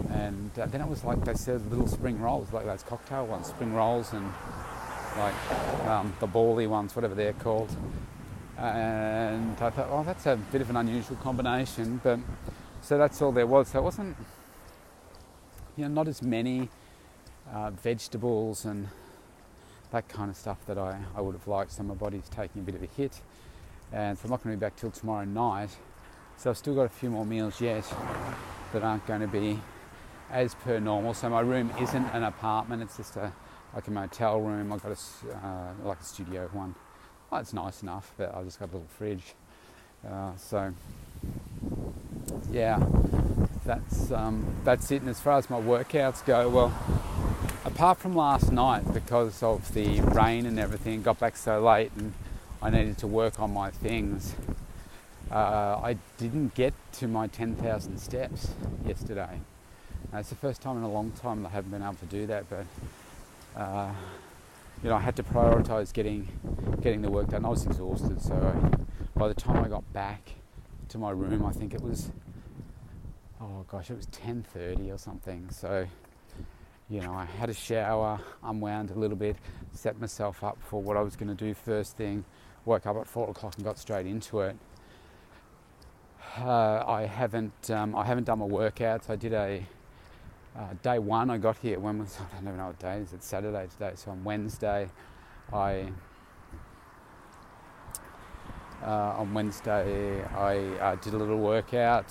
And 0.09 0.51
uh, 0.57 0.65
then 0.67 0.81
it 0.81 0.87
was 0.87 1.03
like 1.03 1.23
they 1.25 1.33
served 1.33 1.69
little 1.69 1.87
spring 1.87 2.21
rolls, 2.21 2.51
like 2.53 2.65
those 2.65 2.83
cocktail 2.83 3.25
ones, 3.25 3.47
spring 3.47 3.73
rolls, 3.73 4.13
and 4.13 4.31
like 5.17 5.85
um, 5.87 6.13
the 6.19 6.27
bally 6.27 6.67
ones, 6.67 6.95
whatever 6.95 7.15
they're 7.15 7.33
called. 7.33 7.69
And 8.57 9.51
I 9.59 9.69
thought, 9.69 9.87
oh, 9.89 10.03
that's 10.03 10.25
a 10.25 10.37
bit 10.51 10.61
of 10.61 10.69
an 10.69 10.77
unusual 10.77 11.17
combination, 11.17 11.99
but 12.03 12.19
so 12.81 12.97
that's 12.97 13.21
all 13.21 13.31
there 13.31 13.47
was. 13.47 13.69
So 13.69 13.79
it 13.79 13.83
wasn't 13.83 14.15
you 15.75 15.83
know, 15.83 15.89
not 15.89 16.07
as 16.07 16.21
many 16.21 16.69
uh, 17.51 17.71
vegetables 17.71 18.65
and 18.65 18.87
that 19.91 20.07
kind 20.07 20.29
of 20.29 20.35
stuff 20.35 20.57
that 20.67 20.77
I, 20.77 20.99
I 21.15 21.21
would 21.21 21.35
have 21.35 21.47
liked. 21.47 21.73
So 21.73 21.83
my 21.83 21.93
body's 21.93 22.29
taking 22.29 22.61
a 22.61 22.65
bit 22.65 22.75
of 22.75 22.83
a 22.83 22.87
hit. 22.87 23.21
And 23.95 24.17
so 24.17 24.25
I'm 24.25 24.31
not 24.31 24.43
going 24.43 24.53
to 24.53 24.57
be 24.57 24.59
back 24.59 24.75
till 24.75 24.91
tomorrow 24.91 25.23
night. 25.23 25.69
So 26.35 26.49
I've 26.49 26.57
still 26.57 26.75
got 26.75 26.83
a 26.83 26.89
few 26.89 27.09
more 27.09 27.25
meals 27.25 27.61
yet 27.61 27.85
that 28.73 28.83
aren't 28.83 29.07
going 29.07 29.21
to 29.21 29.27
be 29.27 29.61
as 30.29 30.53
per 30.53 30.79
normal. 30.79 31.13
So 31.13 31.29
my 31.29 31.39
room 31.39 31.71
isn't 31.79 32.05
an 32.07 32.23
apartment, 32.23 32.83
it's 32.83 32.97
just 32.97 33.15
a 33.15 33.31
like 33.73 33.87
a 33.87 33.91
motel 33.91 34.41
room. 34.41 34.71
I've 34.71 34.83
got 34.83 34.91
a, 34.91 35.45
uh, 35.45 35.73
like 35.83 35.99
a 35.99 36.03
studio 36.03 36.49
one. 36.51 36.75
Oh, 37.31 37.37
it's 37.37 37.53
nice 37.53 37.83
enough, 37.83 38.13
but 38.17 38.35
I've 38.35 38.45
just 38.45 38.59
got 38.59 38.65
a 38.65 38.73
little 38.73 38.87
fridge. 38.97 39.33
Uh, 40.05 40.35
so 40.35 40.73
yeah, 42.51 42.85
that's 43.65 44.11
um, 44.11 44.45
that's 44.65 44.91
it. 44.91 45.01
And 45.01 45.09
as 45.09 45.21
far 45.21 45.37
as 45.37 45.49
my 45.49 45.59
workouts 45.59 46.25
go, 46.25 46.49
well, 46.49 46.73
apart 47.63 47.99
from 47.99 48.13
last 48.13 48.51
night 48.51 48.93
because 48.93 49.41
of 49.41 49.73
the 49.73 50.01
rain 50.01 50.45
and 50.45 50.59
everything, 50.59 51.01
got 51.01 51.17
back 51.17 51.37
so 51.37 51.61
late 51.61 51.91
and 51.97 52.13
I 52.65 52.71
needed 52.71 52.97
to 52.97 53.07
work 53.07 53.39
on 53.39 53.53
my 53.53 53.69
things. 53.69 54.33
Uh, 55.29 55.79
I 55.83 55.97
didn't 56.17 56.55
get 56.55 56.73
to 56.93 57.07
my 57.07 57.27
10,000 57.27 57.99
steps 57.99 58.49
yesterday. 58.83 59.39
Uh, 60.11 60.17
it's 60.17 60.29
the 60.29 60.35
first 60.35 60.63
time 60.63 60.75
in 60.77 60.81
a 60.81 60.89
long 60.89 61.11
time 61.11 61.43
that 61.43 61.49
I 61.49 61.51
haven't 61.51 61.69
been 61.69 61.83
able 61.83 61.93
to 61.93 62.07
do 62.07 62.25
that, 62.25 62.45
but 62.49 62.65
uh, 63.55 63.91
you 64.81 64.89
know 64.89 64.95
I 64.95 64.99
had 64.99 65.15
to 65.17 65.23
prioritise 65.23 65.93
getting 65.93 66.27
getting 66.81 67.03
the 67.03 67.11
work 67.11 67.29
done. 67.29 67.45
I 67.45 67.49
was 67.49 67.67
exhausted, 67.67 68.19
so 68.19 68.79
by 69.15 69.27
the 69.27 69.35
time 69.35 69.63
I 69.63 69.67
got 69.67 69.83
back 69.93 70.31
to 70.89 70.97
my 70.97 71.11
room, 71.11 71.45
I 71.45 71.51
think 71.51 71.75
it 71.75 71.81
was 71.81 72.09
oh 73.39 73.63
gosh, 73.67 73.91
it 73.91 73.95
was 73.95 74.07
10:30 74.07 74.91
or 74.91 74.97
something. 74.97 75.49
So, 75.51 75.85
you 76.89 77.01
know, 77.01 77.13
I 77.13 77.25
had 77.25 77.49
a 77.49 77.53
shower, 77.53 78.19
unwound 78.43 78.91
a 78.91 78.93
little 78.93 79.17
bit, 79.17 79.37
set 79.73 79.99
myself 79.99 80.43
up 80.43 80.57
for 80.61 80.81
what 80.81 80.97
I 80.97 81.01
was 81.01 81.15
going 81.15 81.29
to 81.29 81.35
do 81.35 81.53
first 81.53 81.97
thing. 81.97 82.25
Woke 82.63 82.85
up 82.85 82.97
at 82.97 83.07
four 83.07 83.29
o'clock 83.29 83.55
and 83.55 83.63
got 83.63 83.77
straight 83.77 84.05
into 84.05 84.41
it. 84.41 84.55
Uh, 86.37 86.83
I 86.85 87.05
haven't 87.05 87.71
um, 87.71 87.95
I 87.95 88.03
haven't 88.03 88.25
done 88.25 88.39
my 88.39 88.45
workouts. 88.45 89.09
I 89.09 89.15
did 89.15 89.33
a 89.33 89.65
uh, 90.57 90.73
day 90.81 90.99
one 90.99 91.29
I 91.29 91.37
got 91.37 91.57
here. 91.57 91.79
When 91.79 91.99
was 91.99 92.17
I 92.19 92.35
don't 92.35 92.47
even 92.47 92.57
know 92.57 92.67
what 92.67 92.79
day 92.79 92.97
it 92.97 93.03
is. 93.03 93.13
It's 93.13 93.25
Saturday 93.25 93.67
today, 93.67 93.93
so 93.95 94.11
on 94.11 94.23
Wednesday 94.23 94.89
I 95.53 95.91
uh, 98.83 99.15
on 99.17 99.33
Wednesday 99.33 100.23
I 100.23 100.57
uh, 100.79 100.95
did 100.95 101.13
a 101.13 101.17
little 101.17 101.39
workout, 101.39 102.07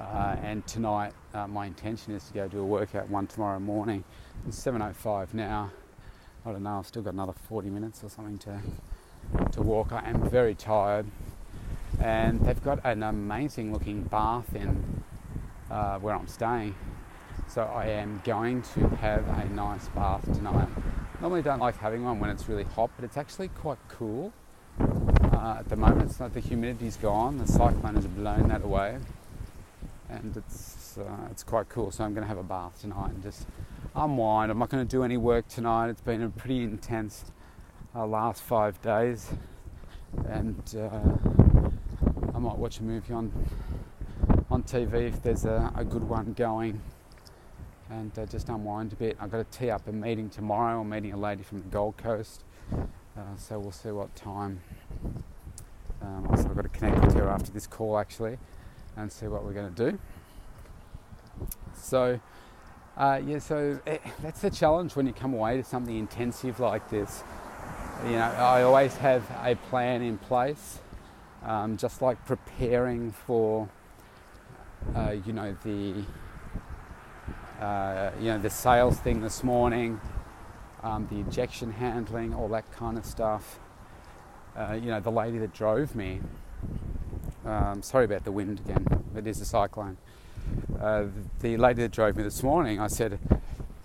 uh, 0.00 0.36
and 0.42 0.66
tonight 0.66 1.12
uh, 1.34 1.46
my 1.46 1.66
intention 1.66 2.14
is 2.14 2.24
to 2.24 2.34
go 2.34 2.48
do 2.48 2.60
a 2.60 2.64
workout 2.64 3.08
one 3.08 3.26
tomorrow 3.26 3.60
morning. 3.60 4.04
It's 4.46 4.58
7:05 4.62 5.34
now. 5.34 5.70
I 6.44 6.52
don't 6.52 6.62
know. 6.62 6.78
I've 6.78 6.86
still 6.86 7.02
got 7.02 7.14
another 7.14 7.32
40 7.32 7.70
minutes 7.70 8.02
or 8.02 8.10
something 8.10 8.38
to 8.38 8.60
to 9.52 9.62
walk. 9.62 9.92
I 9.92 10.08
am 10.08 10.28
very 10.28 10.54
tired, 10.54 11.06
and 12.00 12.40
they've 12.40 12.62
got 12.62 12.80
an 12.84 13.02
amazing 13.02 13.72
looking 13.72 14.02
bath 14.02 14.54
in 14.54 15.02
uh, 15.70 15.98
where 15.98 16.14
I'm 16.14 16.28
staying. 16.28 16.74
So 17.48 17.62
I 17.62 17.86
am 17.86 18.20
going 18.24 18.62
to 18.74 18.88
have 18.96 19.26
a 19.28 19.48
nice 19.50 19.88
bath 19.88 20.24
tonight. 20.24 20.68
Normally 21.20 21.42
don't 21.42 21.60
like 21.60 21.76
having 21.78 22.04
one 22.04 22.18
when 22.18 22.30
it's 22.30 22.48
really 22.48 22.64
hot, 22.64 22.90
but 22.96 23.04
it's 23.04 23.16
actually 23.16 23.48
quite 23.48 23.78
cool. 23.88 24.32
Uh, 24.80 25.56
at 25.60 25.68
the 25.68 25.76
moment, 25.76 26.10
it's 26.10 26.20
like 26.20 26.32
the 26.32 26.40
humidity's 26.40 26.96
gone. 26.96 27.38
The 27.38 27.46
cyclone 27.46 27.94
has 27.94 28.06
blown 28.06 28.48
that 28.48 28.64
away, 28.64 28.98
and 30.08 30.36
it's 30.36 30.98
uh, 30.98 31.28
it's 31.30 31.42
quite 31.42 31.68
cool. 31.68 31.90
So 31.90 32.04
I'm 32.04 32.14
going 32.14 32.24
to 32.24 32.28
have 32.28 32.38
a 32.38 32.42
bath 32.42 32.80
tonight 32.80 33.10
and 33.10 33.22
just 33.22 33.46
unwind. 33.94 34.50
I'm 34.50 34.58
not 34.58 34.68
going 34.70 34.86
to 34.86 34.90
do 34.90 35.02
any 35.02 35.16
work 35.16 35.48
tonight. 35.48 35.88
It's 35.88 36.00
been 36.00 36.22
a 36.22 36.30
pretty 36.30 36.62
intense 36.62 37.24
uh, 37.94 38.06
last 38.06 38.42
five 38.42 38.80
days, 38.82 39.30
and 40.28 40.62
uh, 40.76 42.34
I 42.34 42.38
might 42.38 42.56
watch 42.56 42.78
a 42.80 42.82
movie 42.82 43.12
on 43.12 43.32
on 44.50 44.62
TV 44.62 45.08
if 45.08 45.22
there's 45.22 45.44
a, 45.44 45.72
a 45.76 45.84
good 45.84 46.04
one 46.04 46.32
going, 46.34 46.80
and 47.90 48.16
uh, 48.18 48.26
just 48.26 48.48
unwind 48.48 48.92
a 48.92 48.96
bit. 48.96 49.16
I've 49.20 49.30
got 49.30 49.50
to 49.50 49.58
tee 49.58 49.70
up 49.70 49.86
a 49.88 49.92
meeting 49.92 50.28
tomorrow. 50.30 50.80
I'm 50.80 50.88
meeting 50.88 51.12
a 51.12 51.16
lady 51.16 51.42
from 51.42 51.62
the 51.62 51.68
Gold 51.68 51.96
Coast, 51.96 52.44
uh, 52.72 53.36
so 53.36 53.58
we'll 53.58 53.72
see 53.72 53.90
what 53.90 54.14
time. 54.14 54.60
Um, 56.02 56.28
I've 56.30 56.54
got 56.54 56.62
to 56.62 56.68
connect 56.68 57.02
with 57.04 57.14
her 57.14 57.28
after 57.28 57.50
this 57.50 57.66
call 57.66 57.98
actually, 57.98 58.38
and 58.96 59.10
see 59.10 59.26
what 59.26 59.44
we're 59.44 59.52
going 59.52 59.74
to 59.74 59.90
do. 59.90 59.98
So. 61.74 62.20
Uh, 62.96 63.20
yeah, 63.26 63.40
so 63.40 63.80
it, 63.86 64.00
eh, 64.04 64.10
that's 64.22 64.40
the 64.40 64.50
challenge 64.50 64.94
when 64.94 65.04
you 65.04 65.12
come 65.12 65.34
away 65.34 65.56
to 65.56 65.64
something 65.64 65.96
intensive 65.96 66.60
like 66.60 66.88
this. 66.90 67.24
You 68.04 68.12
know, 68.12 68.22
I 68.22 68.62
always 68.62 68.94
have 68.98 69.28
a 69.42 69.56
plan 69.56 70.00
in 70.00 70.16
place, 70.16 70.78
um, 71.42 71.76
just 71.76 72.02
like 72.02 72.24
preparing 72.24 73.10
for, 73.10 73.68
uh, 74.94 75.16
you 75.26 75.32
know, 75.32 75.56
the, 75.64 76.04
uh, 77.60 78.12
you 78.20 78.26
know, 78.26 78.38
the 78.38 78.50
sales 78.50 79.00
thing 79.00 79.20
this 79.22 79.42
morning, 79.42 80.00
um, 80.84 81.08
the 81.10 81.20
objection 81.20 81.72
handling, 81.72 82.32
all 82.32 82.48
that 82.50 82.70
kind 82.70 82.96
of 82.96 83.04
stuff. 83.04 83.58
Uh, 84.56 84.74
you 84.74 84.86
know, 84.86 85.00
the 85.00 85.10
lady 85.10 85.38
that 85.38 85.52
drove 85.52 85.96
me. 85.96 86.20
Um, 87.44 87.82
sorry 87.82 88.04
about 88.06 88.24
the 88.24 88.32
wind 88.32 88.60
again. 88.60 88.86
It 89.16 89.26
is 89.26 89.40
a 89.40 89.44
cyclone 89.44 89.96
uh, 90.80 91.06
the 91.40 91.56
lady 91.56 91.82
that 91.82 91.92
drove 91.92 92.16
me 92.16 92.22
this 92.22 92.42
morning, 92.42 92.80
I 92.80 92.88
said, 92.88 93.18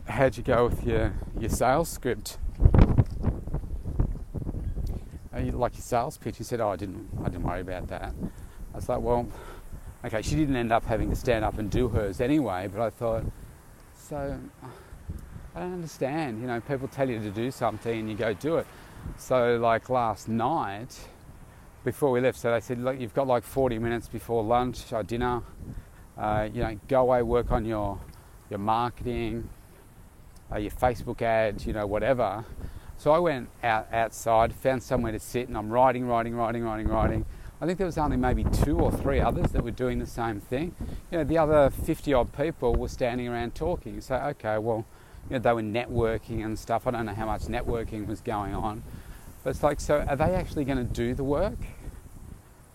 How'd 0.07 0.37
you 0.37 0.43
go 0.43 0.65
with 0.65 0.83
your, 0.85 1.13
your 1.39 1.49
sales 1.49 1.89
script? 1.89 2.37
You 5.37 5.51
like 5.51 5.75
your 5.75 5.81
sales 5.81 6.17
pitch? 6.17 6.37
He 6.37 6.43
said, 6.43 6.59
Oh, 6.59 6.69
I 6.69 6.75
didn't, 6.75 7.07
I 7.21 7.29
didn't 7.29 7.43
worry 7.43 7.61
about 7.61 7.87
that. 7.87 8.13
I 8.73 8.75
was 8.75 8.89
like, 8.89 8.99
Well, 8.99 9.27
okay, 10.03 10.21
she 10.21 10.35
didn't 10.35 10.55
end 10.55 10.71
up 10.71 10.85
having 10.85 11.09
to 11.09 11.15
stand 11.15 11.45
up 11.45 11.57
and 11.57 11.69
do 11.69 11.87
hers 11.87 12.19
anyway, 12.19 12.67
but 12.67 12.81
I 12.81 12.89
thought, 12.89 13.23
So 13.95 14.37
I 15.55 15.59
don't 15.59 15.73
understand. 15.73 16.41
You 16.41 16.47
know, 16.47 16.59
people 16.59 16.87
tell 16.87 17.09
you 17.09 17.19
to 17.19 17.31
do 17.31 17.51
something 17.51 17.99
and 17.99 18.09
you 18.09 18.15
go 18.15 18.33
do 18.33 18.57
it. 18.57 18.67
So, 19.17 19.57
like 19.57 19.89
last 19.89 20.27
night, 20.27 20.99
before 21.83 22.11
we 22.11 22.21
left, 22.21 22.37
so 22.37 22.51
they 22.51 22.59
said, 22.59 22.79
Look, 22.79 22.99
you've 22.99 23.13
got 23.13 23.27
like 23.27 23.43
40 23.43 23.79
minutes 23.79 24.07
before 24.07 24.43
lunch 24.43 24.91
or 24.91 25.03
dinner 25.03 25.43
uh, 26.19 26.49
you 26.53 26.61
know, 26.61 26.77
go 26.87 27.01
away, 27.01 27.21
work 27.23 27.51
on 27.51 27.65
your 27.65 27.99
your 28.49 28.59
marketing, 28.59 29.47
uh, 30.51 30.57
your 30.57 30.71
Facebook 30.71 31.21
ads, 31.21 31.65
you 31.65 31.73
know, 31.73 31.85
whatever. 31.85 32.43
So 32.97 33.11
I 33.11 33.19
went 33.19 33.49
out 33.63 33.87
outside, 33.93 34.53
found 34.53 34.83
somewhere 34.83 35.11
to 35.11 35.19
sit, 35.19 35.47
and 35.47 35.57
I'm 35.57 35.69
writing, 35.69 36.05
writing, 36.05 36.35
writing, 36.35 36.63
writing, 36.63 36.87
writing. 36.87 37.25
I 37.61 37.65
think 37.65 37.77
there 37.77 37.85
was 37.85 37.97
only 37.97 38.17
maybe 38.17 38.43
two 38.43 38.79
or 38.79 38.91
three 38.91 39.19
others 39.19 39.51
that 39.51 39.63
were 39.63 39.71
doing 39.71 39.99
the 39.99 40.05
same 40.05 40.39
thing. 40.41 40.75
You 41.11 41.19
know, 41.19 41.23
the 41.23 41.37
other 41.37 41.69
50 41.69 42.13
odd 42.13 42.33
people 42.33 42.75
were 42.75 42.87
standing 42.87 43.27
around 43.27 43.53
talking. 43.53 44.01
So, 44.01 44.15
okay, 44.15 44.57
well, 44.57 44.85
you 45.29 45.35
know, 45.35 45.39
they 45.39 45.53
were 45.53 45.61
networking 45.61 46.43
and 46.43 46.57
stuff. 46.57 46.87
I 46.87 46.91
don't 46.91 47.05
know 47.05 47.13
how 47.13 47.25
much 47.25 47.43
networking 47.43 48.07
was 48.07 48.21
going 48.21 48.55
on. 48.55 48.83
But 49.49 49.55
it's 49.55 49.63
like, 49.63 49.79
so 49.79 50.05
are 50.07 50.15
they 50.15 50.35
actually 50.35 50.63
going 50.63 50.77
to 50.77 50.83
do 50.83 51.15
the 51.15 51.23
work? 51.23 51.57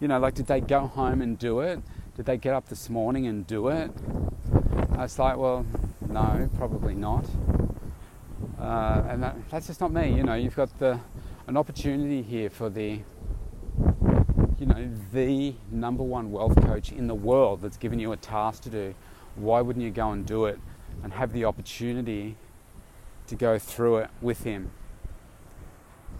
You 0.01 0.09
know, 0.09 0.19
like, 0.19 0.35
did 0.35 0.49
they 0.49 0.61
go 0.61 0.89
home 0.89 1.23
and 1.23 1.39
do 1.39 1.61
it? 1.61 1.81
Did 2.17 2.27
they 2.27 2.37
get 2.37 2.53
up 2.53 2.69
this 2.69 2.91
morning 2.91 3.29
and 3.29 3.47
do 3.47 3.69
it? 3.69 3.93
I 4.91 5.03
was 5.03 5.17
like, 5.17 5.37
well, 5.37 5.65
no, 6.09 6.51
probably 6.57 6.97
not. 6.97 7.27
Uh, 8.59 9.05
and 9.09 9.23
that, 9.23 9.37
that's 9.51 9.69
just 9.69 9.81
not 9.81 9.93
me. 9.93 10.17
You 10.17 10.25
know, 10.25 10.35
you've 10.35 10.57
got 10.57 10.77
the 10.81 10.99
an 11.47 11.57
opportunity 11.57 12.23
here 12.23 12.51
for 12.51 12.69
the 12.69 13.03
you 14.59 14.67
know 14.67 14.91
the 15.13 15.55
number 15.71 16.03
one 16.03 16.33
wealth 16.33 16.61
coach 16.67 16.91
in 16.91 17.07
the 17.07 17.15
world 17.15 17.63
that's 17.63 17.77
given 17.77 18.01
you 18.01 18.11
a 18.11 18.17
task 18.17 18.65
to 18.65 18.69
do. 18.69 18.97
Why 19.37 19.61
wouldn't 19.61 19.85
you 19.85 19.93
go 19.93 20.11
and 20.11 20.27
do 20.27 20.47
it 20.47 20.59
and 21.05 21.13
have 21.13 21.33
the 21.33 21.45
opportunity 21.45 22.35
to 23.29 23.37
go 23.37 23.61
through 23.61 23.99
it 23.99 24.11
with 24.21 24.43
him? 24.43 24.73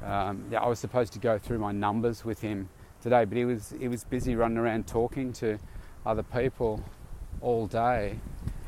Um, 0.05 0.45
yeah, 0.51 0.61
I 0.61 0.69
was 0.69 0.79
supposed 0.79 1.15
to 1.15 1.19
go 1.19 1.39
through 1.39 1.59
my 1.59 1.73
numbers 1.73 2.25
with 2.25 2.43
him 2.43 2.69
today, 3.03 3.25
but 3.25 3.39
he 3.39 3.45
was 3.45 3.73
he 3.79 3.89
was 3.89 4.05
busy 4.05 4.37
running 4.37 4.59
around 4.59 4.87
talking 4.87 5.33
to 5.35 5.59
other 6.05 6.23
people 6.23 6.85
all 7.41 7.67
day, 7.67 8.19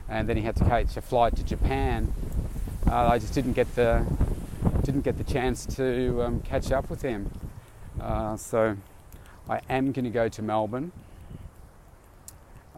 and 0.08 0.28
then 0.28 0.36
he 0.36 0.42
had 0.42 0.56
to 0.56 0.64
catch 0.64 0.96
a 0.96 1.02
flight 1.02 1.36
to 1.36 1.44
Japan. 1.44 2.12
Uh, 2.86 3.08
I 3.08 3.18
just 3.18 3.34
didn't 3.34 3.52
get 3.52 3.74
the 3.74 4.06
didn't 4.82 5.02
get 5.02 5.18
the 5.18 5.24
chance 5.24 5.66
to 5.76 6.22
um, 6.22 6.40
catch 6.40 6.72
up 6.72 6.88
with 6.88 7.02
him. 7.02 7.30
Uh, 8.00 8.36
so 8.36 8.76
I 9.48 9.60
am 9.68 9.92
going 9.92 10.04
to 10.04 10.10
go 10.10 10.28
to 10.28 10.42
Melbourne 10.42 10.92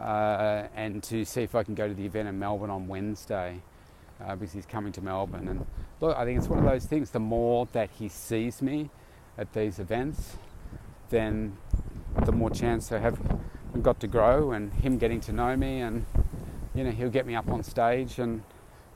uh, 0.01 0.65
and 0.75 1.03
to 1.05 1.25
see 1.25 1.43
if 1.43 1.55
I 1.55 1.63
can 1.63 1.75
go 1.75 1.87
to 1.87 1.95
the 1.95 2.07
event 2.07 2.29
in 2.29 2.39
Melbourne 2.39 2.71
on 2.71 2.89
Wednesday 2.89 3.61
uh, 4.25 4.35
because 4.37 4.53
he's 4.53 4.67
coming 4.67 4.93
to 4.93 5.01
Melbourne. 5.01 5.49
And 5.49 5.67
look, 6.01 6.17
I 6.17 6.25
think 6.25 6.39
it's 6.39 6.49
one 6.49 6.59
of 6.59 6.65
those 6.65 6.87
things. 6.87 7.11
The 7.11 7.21
more 7.21 7.67
that 7.73 7.91
he 7.99 8.09
sees 8.09 8.63
me 8.63 8.91
at 9.37 9.53
these 9.53 9.79
events, 9.79 10.37
then 11.11 11.57
the 12.25 12.33
more 12.33 12.51
chance 12.51 12.93
I 12.93 12.99
have 12.99 13.19
got 13.83 14.01
to 14.01 14.07
grow 14.07 14.53
and 14.53 14.73
him 14.75 14.99
getting 14.99 15.21
to 15.21 15.33
know 15.33 15.57
me 15.57 15.81
and 15.81 16.05
you 16.75 16.83
know 16.83 16.91
he'll 16.91 17.11
get 17.11 17.27
me 17.27 17.37
up 17.37 17.49
on 17.49 17.63
stage 17.63 18.19
and 18.19 18.43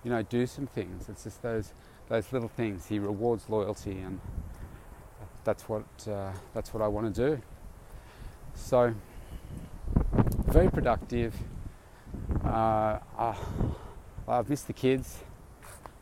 you 0.03 0.11
know 0.11 0.23
do 0.23 0.47
some 0.47 0.67
things 0.67 1.09
it's 1.09 1.25
just 1.25 1.41
those 1.43 1.73
those 2.09 2.33
little 2.33 2.49
things 2.49 2.87
he 2.87 2.99
rewards 2.99 3.49
loyalty 3.49 3.99
and 3.99 4.21
that's 5.45 5.69
what 5.69 5.85
uh, 6.11 6.33
that's 6.53 6.75
what 6.75 6.83
I 6.83 6.89
want 6.89 7.15
to 7.15 7.31
do 7.31 7.43
so 8.55 8.95
very 10.47 10.71
productive 10.71 11.35
uh, 12.45 12.99
uh, 13.17 13.35
I've 14.29 14.49
missed 14.49 14.67
the 14.67 14.73
kids 14.73 15.19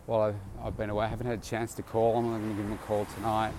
while 0.07 0.21
I've, 0.21 0.37
I've, 0.63 0.77
been 0.77 0.91
away 0.91 1.07
I 1.07 1.09
haven't 1.09 1.27
had 1.27 1.39
a 1.39 1.43
chance 1.43 1.75
to 1.75 1.83
call 1.83 2.15
them 2.15 2.33
I'm 2.33 2.41
going 2.41 2.51
to 2.51 2.57
give 2.57 2.65
them 2.65 2.75
a 2.75 2.87
call 2.87 3.07
tonight 3.17 3.53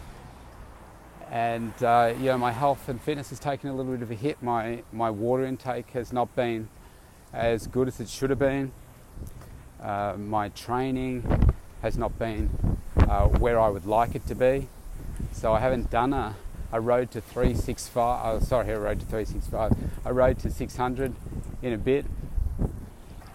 and 1.32 1.72
uh, 1.82 2.14
you 2.20 2.26
know 2.26 2.38
my 2.38 2.52
health 2.52 2.90
and 2.90 3.02
fitness 3.02 3.30
has 3.30 3.40
taken 3.40 3.70
a 3.70 3.74
little 3.74 3.94
bit 3.94 4.02
of 4.02 4.12
a 4.12 4.16
hit. 4.16 4.44
My 4.44 4.84
my 4.92 5.10
water 5.10 5.46
intake 5.46 5.90
has 5.92 6.12
not 6.12 6.36
been 6.36 6.68
as 7.34 7.68
good 7.68 7.88
as 7.88 8.02
it 8.02 8.10
should 8.10 8.30
have 8.30 8.40
been. 8.40 8.74
Uh, 9.82 10.16
my 10.18 10.50
training 10.50 11.56
has 11.82 11.98
not 11.98 12.20
been 12.20 12.78
uh, 12.98 13.28
where 13.28 13.60
I 13.60 13.70
would 13.70 13.86
like 13.86 14.14
it 14.14 14.28
to 14.28 14.36
be. 14.36 14.68
So 15.32 15.54
I 15.54 15.60
haven't 15.60 15.90
done 15.90 16.12
a, 16.12 16.36
a 16.72 16.82
road 16.82 17.12
to 17.12 17.22
365. 17.22 18.22
Oh, 18.24 18.40
sorry, 18.46 18.70
a 18.70 18.80
road 18.80 19.00
to 19.00 19.06
365. 19.06 19.74
A 20.04 20.14
road 20.14 20.38
to 20.40 20.52
600 20.52 21.16
in 21.62 21.74
a 21.74 21.78
bit. 21.78 22.06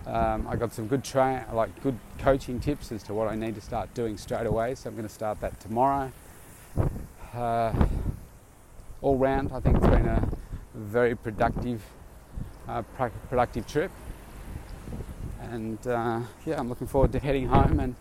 Um, 0.06 0.46
I 0.48 0.56
got 0.56 0.72
some 0.72 0.86
good 0.86 1.02
train, 1.02 1.42
like 1.52 1.82
good 1.82 1.98
coaching 2.18 2.60
tips 2.60 2.92
as 2.92 3.02
to 3.04 3.14
what 3.14 3.28
I 3.28 3.34
need 3.34 3.56
to 3.56 3.60
start 3.60 3.92
doing 3.94 4.16
straight 4.16 4.46
away. 4.46 4.74
So 4.76 4.88
I'm 4.88 4.96
going 4.96 5.08
to 5.08 5.12
start 5.12 5.40
that 5.40 5.58
tomorrow 5.58 6.12
uh, 7.34 7.72
all 9.02 9.16
round, 9.16 9.52
I 9.52 9.60
think 9.60 9.76
it's 9.76 9.86
been 9.86 10.06
a 10.06 10.28
very 10.74 11.14
productive, 11.14 11.82
uh, 12.68 12.82
productive 13.28 13.66
trip. 13.66 13.90
And 15.42 15.84
uh, 15.86 16.20
yeah, 16.44 16.58
I'm 16.58 16.68
looking 16.68 16.86
forward 16.86 17.12
to 17.12 17.18
heading 17.18 17.48
home 17.48 17.80
and 17.80 17.94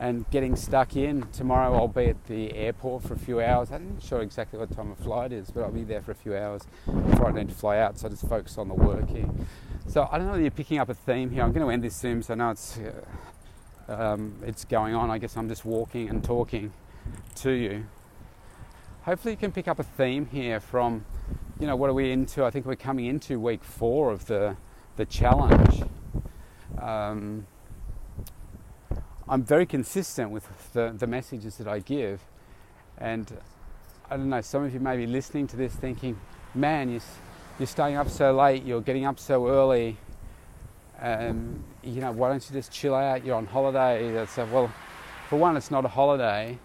and 0.00 0.28
getting 0.30 0.54
stuck 0.54 0.96
in. 0.96 1.26
Tomorrow 1.32 1.74
I'll 1.74 1.88
be 1.88 2.06
at 2.06 2.26
the 2.26 2.52
airport 2.54 3.04
for 3.04 3.14
a 3.14 3.18
few 3.18 3.40
hours. 3.40 3.70
I'm 3.72 3.94
not 3.94 4.02
sure 4.02 4.20
exactly 4.20 4.58
what 4.58 4.70
time 4.70 4.90
my 4.90 4.94
flight 4.96 5.32
is, 5.32 5.50
but 5.50 5.62
I'll 5.62 5.70
be 5.70 5.84
there 5.84 6.02
for 6.02 6.10
a 6.10 6.14
few 6.14 6.36
hours 6.36 6.62
before 6.84 7.28
I 7.28 7.32
need 7.32 7.48
to 7.48 7.54
fly 7.54 7.78
out. 7.78 7.98
So 7.98 8.06
I 8.06 8.10
just 8.10 8.28
focus 8.28 8.58
on 8.58 8.68
the 8.68 8.74
working. 8.74 9.46
So 9.88 10.06
I 10.12 10.18
don't 10.18 10.26
know 10.26 10.34
if 10.34 10.42
you're 10.42 10.50
picking 10.50 10.78
up 10.78 10.90
a 10.90 10.94
theme 10.94 11.30
here. 11.30 11.42
I'm 11.42 11.50
going 11.50 11.64
to 11.64 11.72
end 11.72 11.82
this 11.82 11.96
soon, 11.96 12.22
so 12.22 12.34
now 12.34 12.50
it's 12.50 12.78
uh, 12.78 12.92
um, 13.88 14.34
it's 14.44 14.66
going 14.66 14.94
on. 14.94 15.10
I 15.10 15.16
guess 15.16 15.34
I'm 15.34 15.48
just 15.48 15.64
walking 15.64 16.10
and 16.10 16.22
talking 16.22 16.74
to 17.36 17.52
you. 17.52 17.86
Hopefully, 19.04 19.32
you 19.32 19.38
can 19.38 19.50
pick 19.50 19.66
up 19.66 19.78
a 19.78 19.82
theme 19.82 20.26
here 20.26 20.60
from, 20.60 21.06
you 21.58 21.66
know, 21.66 21.74
what 21.74 21.88
are 21.88 21.94
we 21.94 22.12
into? 22.12 22.44
I 22.44 22.50
think 22.50 22.66
we're 22.66 22.76
coming 22.76 23.06
into 23.06 23.40
week 23.40 23.64
four 23.64 24.12
of 24.12 24.26
the 24.26 24.58
the 24.96 25.06
challenge. 25.06 25.82
Um, 26.78 27.46
I'm 29.26 29.42
very 29.42 29.64
consistent 29.64 30.30
with 30.30 30.72
the, 30.74 30.94
the 30.94 31.06
messages 31.06 31.56
that 31.56 31.66
I 31.66 31.78
give, 31.78 32.20
and 32.98 33.38
I 34.10 34.18
don't 34.18 34.28
know. 34.28 34.42
Some 34.42 34.64
of 34.64 34.74
you 34.74 34.80
may 34.80 34.98
be 34.98 35.06
listening 35.06 35.46
to 35.46 35.56
this 35.56 35.74
thinking, 35.74 36.20
"Man, 36.54 36.90
you." 36.90 37.00
You're 37.58 37.66
staying 37.66 37.96
up 37.96 38.08
so 38.08 38.32
late, 38.32 38.64
you're 38.64 38.80
getting 38.80 39.04
up 39.04 39.18
so 39.18 39.48
early, 39.48 39.96
um, 41.00 41.62
you 41.82 42.00
know, 42.00 42.12
why 42.12 42.28
don't 42.28 42.44
you 42.48 42.54
just 42.54 42.72
chill 42.72 42.94
out? 42.94 43.24
You're 43.24 43.36
on 43.36 43.46
holiday. 43.46 44.12
That's 44.12 44.36
well, 44.36 44.70
for 45.28 45.38
one, 45.38 45.56
it's 45.56 45.70
not 45.70 45.84
a 45.84 45.88
holiday. 45.88 46.58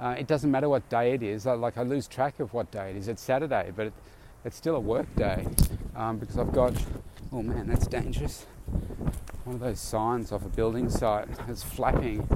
Uh, 0.00 0.16
it 0.18 0.26
doesn't 0.26 0.50
matter 0.50 0.68
what 0.68 0.88
day 0.88 1.12
it 1.12 1.22
is. 1.22 1.46
I, 1.46 1.52
like 1.52 1.76
I 1.76 1.82
lose 1.82 2.06
track 2.08 2.40
of 2.40 2.52
what 2.52 2.70
day 2.70 2.90
it 2.90 2.96
is. 2.96 3.08
It's 3.08 3.22
Saturday, 3.22 3.72
but 3.74 3.88
it, 3.88 3.92
it's 4.44 4.56
still 4.56 4.76
a 4.76 4.80
work 4.80 5.06
day 5.16 5.46
um, 5.96 6.18
because 6.18 6.38
I've 6.38 6.52
got. 6.52 6.72
Oh 7.32 7.42
man, 7.42 7.66
that's 7.66 7.86
dangerous. 7.86 8.46
One 9.44 9.56
of 9.56 9.60
those 9.60 9.80
signs 9.80 10.32
off 10.32 10.44
a 10.44 10.48
building 10.48 10.88
site 10.88 11.28
is 11.48 11.62
flapping. 11.62 12.28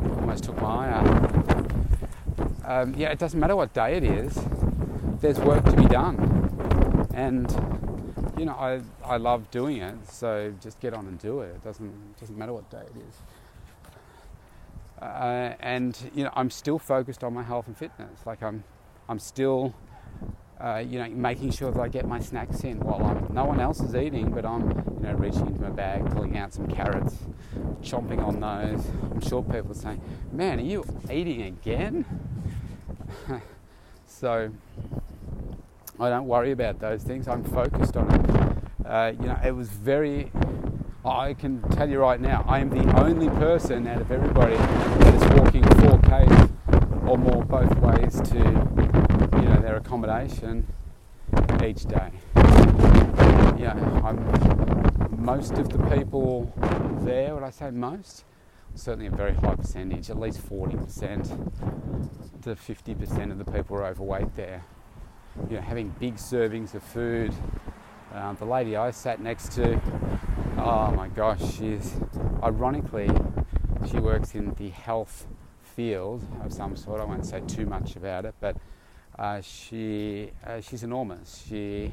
Almost 0.00 0.44
took 0.44 0.60
my 0.60 0.88
eye 0.88 0.90
out. 0.90 1.72
Um, 2.64 2.94
yeah, 2.96 3.10
it 3.10 3.18
doesn't 3.18 3.38
matter 3.38 3.56
what 3.56 3.72
day 3.74 3.96
it 3.96 4.04
is. 4.04 4.38
There's 5.20 5.38
work 5.40 5.64
to 5.64 5.72
be 5.72 5.86
done 5.86 6.41
and 7.14 7.50
you 8.38 8.44
know 8.44 8.52
I, 8.52 8.80
I 9.04 9.16
love 9.16 9.50
doing 9.50 9.78
it 9.78 9.94
so 10.08 10.52
just 10.60 10.80
get 10.80 10.94
on 10.94 11.06
and 11.06 11.18
do 11.18 11.40
it. 11.40 11.48
It 11.48 11.64
doesn't 11.64 12.18
doesn't 12.18 12.36
matter 12.36 12.52
what 12.52 12.70
day 12.70 12.78
it 12.82 12.96
is. 13.08 13.16
Uh, 15.00 15.54
and 15.60 16.10
you 16.14 16.24
know 16.24 16.30
I'm 16.34 16.50
still 16.50 16.78
focused 16.78 17.24
on 17.24 17.34
my 17.34 17.42
health 17.42 17.66
and 17.66 17.76
fitness. 17.76 18.26
Like 18.26 18.42
I'm 18.42 18.64
I'm 19.08 19.18
still 19.18 19.74
uh, 20.60 20.82
you 20.86 20.98
know 20.98 21.08
making 21.08 21.50
sure 21.50 21.70
that 21.70 21.80
I 21.80 21.88
get 21.88 22.06
my 22.06 22.20
snacks 22.20 22.64
in 22.64 22.80
while 22.80 23.04
I'm 23.04 23.34
no 23.34 23.44
one 23.44 23.60
else 23.60 23.80
is 23.80 23.94
eating 23.94 24.30
but 24.30 24.44
I'm 24.44 24.70
you 24.70 25.08
know 25.08 25.14
reaching 25.14 25.46
into 25.46 25.60
my 25.60 25.70
bag 25.70 26.08
pulling 26.12 26.36
out 26.38 26.52
some 26.52 26.68
carrots 26.68 27.16
chomping 27.82 28.24
on 28.24 28.40
those. 28.40 28.86
I'm 29.10 29.20
sure 29.20 29.42
people 29.42 29.72
are 29.72 29.74
saying 29.74 30.00
man 30.32 30.58
are 30.60 30.62
you 30.62 30.84
eating 31.10 31.42
again? 31.42 32.04
So 34.06 34.52
I 36.00 36.08
don't 36.08 36.26
worry 36.26 36.52
about 36.52 36.80
those 36.80 37.02
things. 37.02 37.28
I'm 37.28 37.44
focused 37.44 37.96
on 37.96 38.10
it. 38.14 38.86
Uh, 38.86 39.12
you 39.20 39.26
know, 39.26 39.38
it 39.44 39.52
was 39.52 39.68
very. 39.68 40.32
I 41.04 41.34
can 41.34 41.60
tell 41.70 41.88
you 41.88 42.00
right 42.00 42.20
now, 42.20 42.44
I 42.48 42.60
am 42.60 42.70
the 42.70 43.00
only 43.00 43.28
person 43.28 43.86
out 43.86 44.00
of 44.00 44.10
everybody 44.10 44.56
that 44.56 45.14
is 45.14 45.40
walking 45.40 45.62
4k 45.62 47.08
or 47.08 47.18
more 47.18 47.44
both 47.44 47.74
ways 47.78 48.20
to, 48.30 48.38
you 48.38 49.48
know, 49.48 49.60
their 49.60 49.76
accommodation 49.76 50.66
each 51.64 51.84
day. 51.84 52.10
Yeah, 53.58 53.74
I'm 54.04 55.22
most 55.22 55.52
of 55.54 55.68
the 55.68 55.78
people 55.96 56.52
there. 57.02 57.34
Would 57.34 57.42
I 57.42 57.50
say 57.50 57.70
most? 57.70 58.24
Certainly 58.74 59.08
a 59.08 59.10
very 59.10 59.34
high 59.34 59.56
percentage, 59.56 60.08
at 60.08 60.18
least 60.18 60.40
40% 60.48 62.42
to 62.42 62.54
50% 62.54 63.30
of 63.30 63.38
the 63.38 63.44
people 63.44 63.76
are 63.76 63.84
overweight 63.86 64.34
there 64.36 64.64
you 65.48 65.56
know, 65.56 65.62
having 65.62 65.94
big 65.98 66.16
servings 66.16 66.74
of 66.74 66.82
food. 66.82 67.34
Um, 68.14 68.36
the 68.38 68.44
lady 68.44 68.76
I 68.76 68.90
sat 68.90 69.20
next 69.20 69.52
to, 69.52 69.80
oh 70.58 70.92
my 70.92 71.08
gosh, 71.08 71.40
she's 71.54 71.94
ironically, 72.42 73.10
she 73.90 73.98
works 73.98 74.34
in 74.34 74.54
the 74.54 74.68
health 74.68 75.26
field 75.62 76.26
of 76.44 76.52
some 76.52 76.76
sort. 76.76 77.00
I 77.00 77.04
won't 77.04 77.26
say 77.26 77.40
too 77.40 77.66
much 77.66 77.96
about 77.96 78.24
it, 78.24 78.34
but 78.40 78.56
uh, 79.18 79.40
she 79.40 80.30
uh, 80.46 80.60
she's 80.60 80.82
enormous. 80.82 81.44
She 81.48 81.90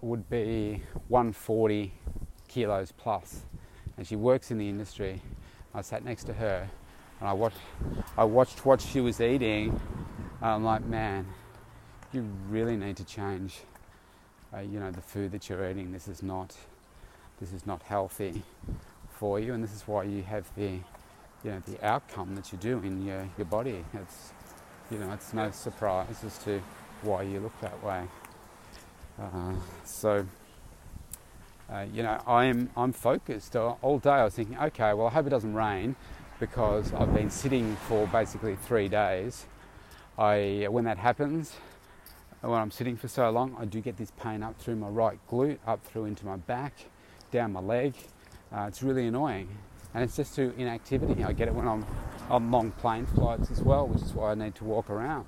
would 0.00 0.28
be 0.30 0.82
140 1.08 1.92
kilos 2.48 2.92
plus, 2.92 3.42
and 3.96 4.06
she 4.06 4.16
works 4.16 4.50
in 4.50 4.58
the 4.58 4.68
industry. 4.68 5.20
I 5.74 5.82
sat 5.82 6.04
next 6.04 6.24
to 6.24 6.32
her, 6.32 6.68
and 7.20 7.28
I 7.28 7.32
watched 7.32 7.58
I 8.16 8.24
watched 8.24 8.64
what 8.64 8.80
she 8.80 9.00
was 9.00 9.20
eating. 9.20 9.78
I'm 10.40 10.64
like, 10.64 10.84
man, 10.84 11.26
you 12.16 12.26
really 12.48 12.76
need 12.76 12.96
to 12.96 13.04
change, 13.04 13.58
uh, 14.54 14.60
you 14.60 14.80
know, 14.80 14.90
the 14.90 15.02
food 15.02 15.32
that 15.32 15.48
you're 15.48 15.68
eating. 15.70 15.92
This 15.92 16.08
is 16.08 16.22
not, 16.22 16.56
this 17.38 17.52
is 17.52 17.66
not 17.66 17.82
healthy 17.82 18.42
for 19.10 19.38
you, 19.38 19.52
and 19.52 19.62
this 19.62 19.74
is 19.74 19.82
why 19.86 20.04
you 20.04 20.22
have 20.22 20.46
the, 20.56 20.80
you 21.44 21.50
know, 21.52 21.62
the 21.66 21.86
outcome 21.86 22.34
that 22.34 22.52
you 22.52 22.58
do 22.58 22.78
in 22.78 23.04
your, 23.06 23.28
your 23.36 23.44
body. 23.44 23.84
It's, 23.92 24.32
you 24.90 24.98
know, 24.98 25.12
it's 25.12 25.34
no 25.34 25.50
surprise 25.50 26.24
as 26.24 26.38
to 26.44 26.62
why 27.02 27.22
you 27.22 27.40
look 27.40 27.60
that 27.60 27.84
way. 27.84 28.04
Uh, 29.20 29.52
so, 29.84 30.26
uh, 31.70 31.84
you 31.92 32.02
know, 32.02 32.18
I'm 32.26 32.70
I'm 32.76 32.92
focused 32.92 33.56
all 33.56 33.98
day. 33.98 34.10
I 34.10 34.24
was 34.24 34.34
thinking, 34.34 34.56
okay, 34.58 34.94
well, 34.94 35.08
I 35.08 35.10
hope 35.10 35.26
it 35.26 35.30
doesn't 35.30 35.54
rain, 35.54 35.96
because 36.40 36.94
I've 36.94 37.12
been 37.12 37.30
sitting 37.30 37.76
for 37.88 38.06
basically 38.06 38.56
three 38.56 38.88
days. 38.88 39.46
I 40.18 40.66
when 40.70 40.84
that 40.84 40.98
happens, 40.98 41.54
when 42.42 42.60
I'm 42.60 42.70
sitting 42.70 42.96
for 42.96 43.08
so 43.08 43.30
long, 43.30 43.56
I 43.58 43.64
do 43.64 43.80
get 43.80 43.96
this 43.96 44.12
pain 44.12 44.42
up 44.42 44.58
through 44.60 44.76
my 44.76 44.88
right 44.88 45.18
glute, 45.28 45.58
up 45.66 45.84
through 45.84 46.04
into 46.04 46.26
my 46.26 46.36
back, 46.36 46.74
down 47.30 47.52
my 47.52 47.60
leg. 47.60 47.94
Uh, 48.52 48.66
it's 48.68 48.82
really 48.82 49.06
annoying. 49.06 49.48
And 49.94 50.04
it's 50.04 50.16
just 50.16 50.34
through 50.34 50.52
inactivity. 50.58 51.24
I 51.24 51.32
get 51.32 51.48
it 51.48 51.54
when 51.54 51.66
I'm 51.66 51.86
on 52.28 52.50
long 52.50 52.70
plane 52.72 53.06
flights 53.06 53.50
as 53.50 53.62
well, 53.62 53.86
which 53.86 54.02
is 54.02 54.12
why 54.12 54.32
I 54.32 54.34
need 54.34 54.54
to 54.56 54.64
walk 54.64 54.90
around. 54.90 55.26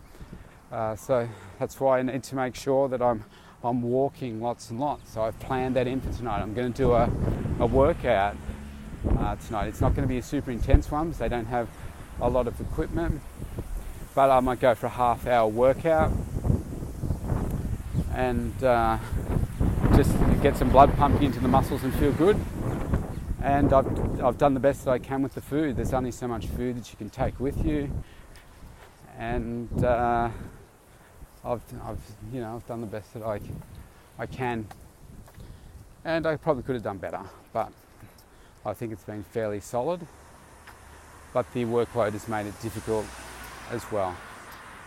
Uh, 0.71 0.95
so 0.95 1.29
that's 1.59 1.81
why 1.81 1.99
I 1.99 2.03
need 2.03 2.23
to 2.25 2.37
make 2.37 2.55
sure 2.55 2.89
that 2.89 3.01
I'm 3.01 3.25
I'm 3.65 3.83
walking 3.83 4.41
lots 4.41 4.71
and 4.71 4.79
lots. 4.79 5.15
So 5.15 5.23
I've 5.23 5.39
planned 5.41 5.75
that 5.77 5.89
in 5.89 6.01
for 6.01 6.13
tonight. 6.13 6.41
I'm 6.41 6.55
going 6.55 6.73
to 6.73 6.77
do 6.77 6.93
a, 6.93 7.11
a 7.59 7.67
workout 7.67 8.37
uh, 9.19 9.35
tonight. 9.35 9.67
It's 9.67 9.81
not 9.81 9.97
going 9.97 10.07
to 10.07 10.09
be 10.09 10.19
a 10.19 10.23
super 10.23 10.53
intense 10.53 10.91
one 10.91 11.09
because 11.09 11.19
they 11.19 11.29
don't 11.29 11.47
have 11.47 11.69
a 12.21 12.29
lot 12.29 12.47
of 12.47 12.61
equipment, 12.61 13.21
but 14.15 14.31
I 14.31 14.39
might 14.41 14.61
go 14.61 14.77
for 14.77 14.87
a 14.87 14.91
half 14.91 15.27
hour 15.27 15.49
workout 15.49 16.13
and 18.19 18.65
uh, 18.65 18.99
just 19.95 20.11
get 20.43 20.57
some 20.57 20.69
blood 20.71 20.93
pumping 20.97 21.23
into 21.23 21.39
the 21.39 21.47
muscles 21.47 21.85
and 21.85 21.95
feel 21.95 22.11
good. 22.13 22.37
And 23.41 23.73
I've, 23.73 24.21
I've 24.21 24.39
done 24.39 24.55
the 24.55 24.61
best 24.61 24.85
that 24.85 24.91
I 24.91 24.99
can 24.99 25.23
with 25.23 25.35
the 25.35 25.41
food. 25.41 25.77
There's 25.77 25.93
only 25.93 26.11
so 26.11 26.27
much 26.27 26.47
food 26.47 26.77
that 26.77 26.91
you 26.91 26.97
can 26.97 27.11
take 27.11 27.39
with 27.39 27.65
you, 27.65 27.89
and 29.17 29.85
uh, 29.85 30.31
I've, 31.45 31.63
I've, 31.85 32.01
you 32.33 32.41
know, 32.41 32.57
I've 32.57 32.67
done 32.67 32.81
the 32.81 32.89
best 32.89 33.15
that 33.15 33.23
I, 33.23 33.39
I 34.19 34.27
can. 34.27 34.67
And 36.05 36.27
I 36.27 36.35
probably 36.37 36.65
could 36.65 36.75
have 36.75 36.83
done 36.83 36.99
better, 36.99 37.23
but 37.53 37.71
I 38.67 38.75
think 38.75 38.93
it's 38.93 39.05
been 39.05 39.23
fairly 39.23 39.61
solid. 39.61 40.05
But 41.33 41.47
the 41.53 41.65
workload 41.67 42.13
has 42.15 42.27
made 42.27 42.47
it 42.47 42.61
difficult 42.61 43.07
as 43.71 43.91
well. 43.93 44.17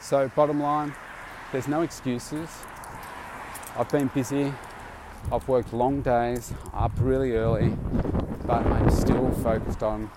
So, 0.02 0.30
bottom 0.36 0.62
line, 0.62 0.94
there's 1.54 1.70
no 1.70 1.82
excuses. 1.82 2.50
I've 3.78 3.90
been 3.90 4.08
busy, 4.08 4.54
I've 5.32 5.48
worked 5.48 5.72
long 5.72 6.02
days, 6.02 6.54
up 6.74 6.92
really 6.98 7.32
early, 7.38 7.70
but 8.46 8.66
I'm 8.66 8.90
still 8.92 9.32
focused 9.32 9.82
on 9.82 10.12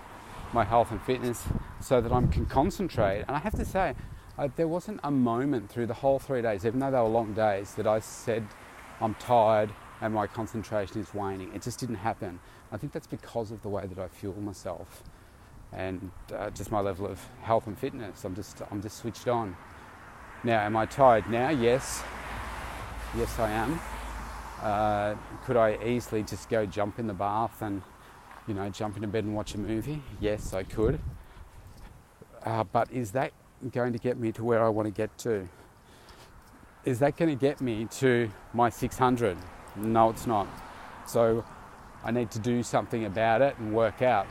my 0.51 0.65
health 0.65 0.91
and 0.91 1.01
fitness 1.01 1.41
so 1.79 2.01
that 2.01 2.11
I 2.11 2.21
can 2.27 2.45
concentrate. 2.47 3.21
And 3.21 3.31
I 3.31 3.39
have 3.39 3.55
to 3.55 3.63
say, 3.63 3.95
I, 4.37 4.47
there 4.47 4.67
wasn't 4.67 4.99
a 5.05 5.11
moment 5.11 5.69
through 5.69 5.85
the 5.85 5.93
whole 5.93 6.19
three 6.19 6.41
days, 6.41 6.65
even 6.65 6.81
though 6.81 6.91
they 6.91 6.97
were 6.97 7.07
long 7.07 7.33
days, 7.33 7.75
that 7.75 7.87
I 7.87 7.99
said, 7.99 8.45
I'm 8.99 9.15
tired 9.15 9.71
and 10.01 10.13
my 10.13 10.27
concentration 10.27 10.99
is 10.99 11.13
waning. 11.13 11.53
It 11.53 11.61
just 11.61 11.79
didn't 11.79 11.95
happen. 11.95 12.41
I 12.73 12.77
think 12.77 12.91
that's 12.91 13.07
because 13.07 13.51
of 13.51 13.61
the 13.61 13.69
way 13.69 13.87
that 13.87 13.97
I 13.97 14.09
fuel 14.09 14.35
myself 14.41 15.01
and 15.71 16.11
uh, 16.35 16.49
just 16.49 16.71
my 16.71 16.81
level 16.81 17.07
of 17.07 17.21
health 17.41 17.67
and 17.67 17.79
fitness. 17.79 18.25
I'm 18.25 18.35
just, 18.35 18.61
I'm 18.69 18.81
just 18.81 18.97
switched 18.97 19.29
on. 19.29 19.55
Now, 20.43 20.59
am 20.59 20.75
I 20.75 20.85
tired 20.85 21.29
now? 21.29 21.49
Yes. 21.49 22.03
Yes, 23.17 23.39
I 23.39 23.49
am. 23.49 23.79
Uh, 24.61 25.15
could 25.45 25.55
I 25.55 25.77
easily 25.85 26.21
just 26.21 26.49
go 26.49 26.65
jump 26.65 26.99
in 26.99 27.07
the 27.07 27.13
bath 27.13 27.61
and, 27.61 27.81
you 28.45 28.53
know, 28.53 28.67
jump 28.69 28.97
into 28.97 29.07
bed 29.07 29.23
and 29.23 29.33
watch 29.33 29.55
a 29.55 29.57
movie? 29.57 30.01
Yes, 30.19 30.53
I 30.53 30.63
could. 30.63 30.99
Uh, 32.43 32.65
but 32.65 32.91
is 32.91 33.11
that 33.11 33.31
going 33.71 33.93
to 33.93 33.99
get 33.99 34.17
me 34.17 34.33
to 34.33 34.43
where 34.43 34.65
I 34.65 34.67
want 34.67 34.87
to 34.87 34.91
get 34.91 35.17
to? 35.19 35.47
Is 36.83 36.99
that 36.99 37.15
going 37.15 37.29
to 37.29 37.39
get 37.39 37.61
me 37.61 37.85
to 37.99 38.29
my 38.53 38.69
600? 38.69 39.37
No, 39.77 40.09
it's 40.09 40.27
not. 40.27 40.47
So 41.07 41.45
I 42.03 42.11
need 42.11 42.31
to 42.31 42.39
do 42.39 42.63
something 42.63 43.05
about 43.05 43.41
it 43.41 43.57
and 43.59 43.73
work 43.73 44.01
out 44.01 44.27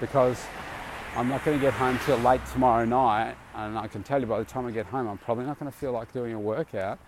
because 0.00 0.42
I'm 1.16 1.28
not 1.28 1.44
going 1.44 1.58
to 1.58 1.62
get 1.62 1.74
home 1.74 1.98
till 2.06 2.16
late 2.18 2.40
tomorrow 2.46 2.86
night. 2.86 3.36
And 3.54 3.76
I 3.76 3.88
can 3.88 4.02
tell 4.02 4.20
you 4.20 4.26
by 4.26 4.38
the 4.38 4.46
time 4.46 4.64
I 4.64 4.70
get 4.70 4.86
home, 4.86 5.06
I'm 5.06 5.18
probably 5.18 5.44
not 5.44 5.58
going 5.58 5.70
to 5.70 5.76
feel 5.76 5.92
like 5.92 6.14
doing 6.14 6.32
a 6.32 6.40
workout 6.40 6.98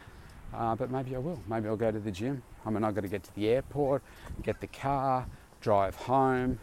uh, 0.54 0.74
but 0.74 0.90
maybe 0.90 1.14
I 1.14 1.18
will. 1.18 1.40
Maybe 1.48 1.68
I'll 1.68 1.76
go 1.76 1.90
to 1.90 1.98
the 1.98 2.11
gym. 2.11 2.42
I 2.64 2.70
mean, 2.70 2.84
I've 2.84 2.94
got 2.94 3.02
to 3.02 3.08
get 3.08 3.22
to 3.24 3.34
the 3.34 3.48
airport, 3.48 4.02
get 4.42 4.61
the 4.61 4.66
car, 4.66 5.26
drive 5.61 5.94
home. 5.94 6.58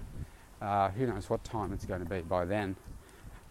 Uh, 0.61 0.89
who 0.91 1.05
knows 1.05 1.29
what 1.29 1.43
time 1.43 1.73
it's 1.73 1.85
going 1.85 2.03
to 2.03 2.09
be 2.09 2.21
by 2.21 2.45
then. 2.45 2.75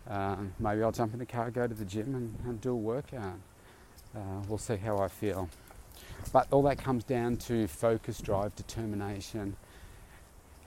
Um, 0.09 0.53
maybe 0.59 0.83
I'll 0.83 0.93
jump 0.93 1.13
in 1.13 1.19
the 1.19 1.27
car, 1.27 1.51
go 1.51 1.67
to 1.67 1.75
the 1.75 1.85
gym, 1.85 2.15
and, 2.15 2.37
and 2.45 2.61
do 2.61 2.73
a 2.73 2.77
workout. 2.77 3.39
Uh, 4.15 4.21
we'll 4.49 4.59
see 4.59 4.77
how 4.77 4.99
I 4.99 5.09
feel. 5.09 5.49
But 6.33 6.49
all 6.51 6.63
that 6.63 6.79
comes 6.79 7.05
down 7.05 7.37
to 7.39 7.67
focus, 7.67 8.21
drive, 8.21 8.55
determination, 8.57 9.57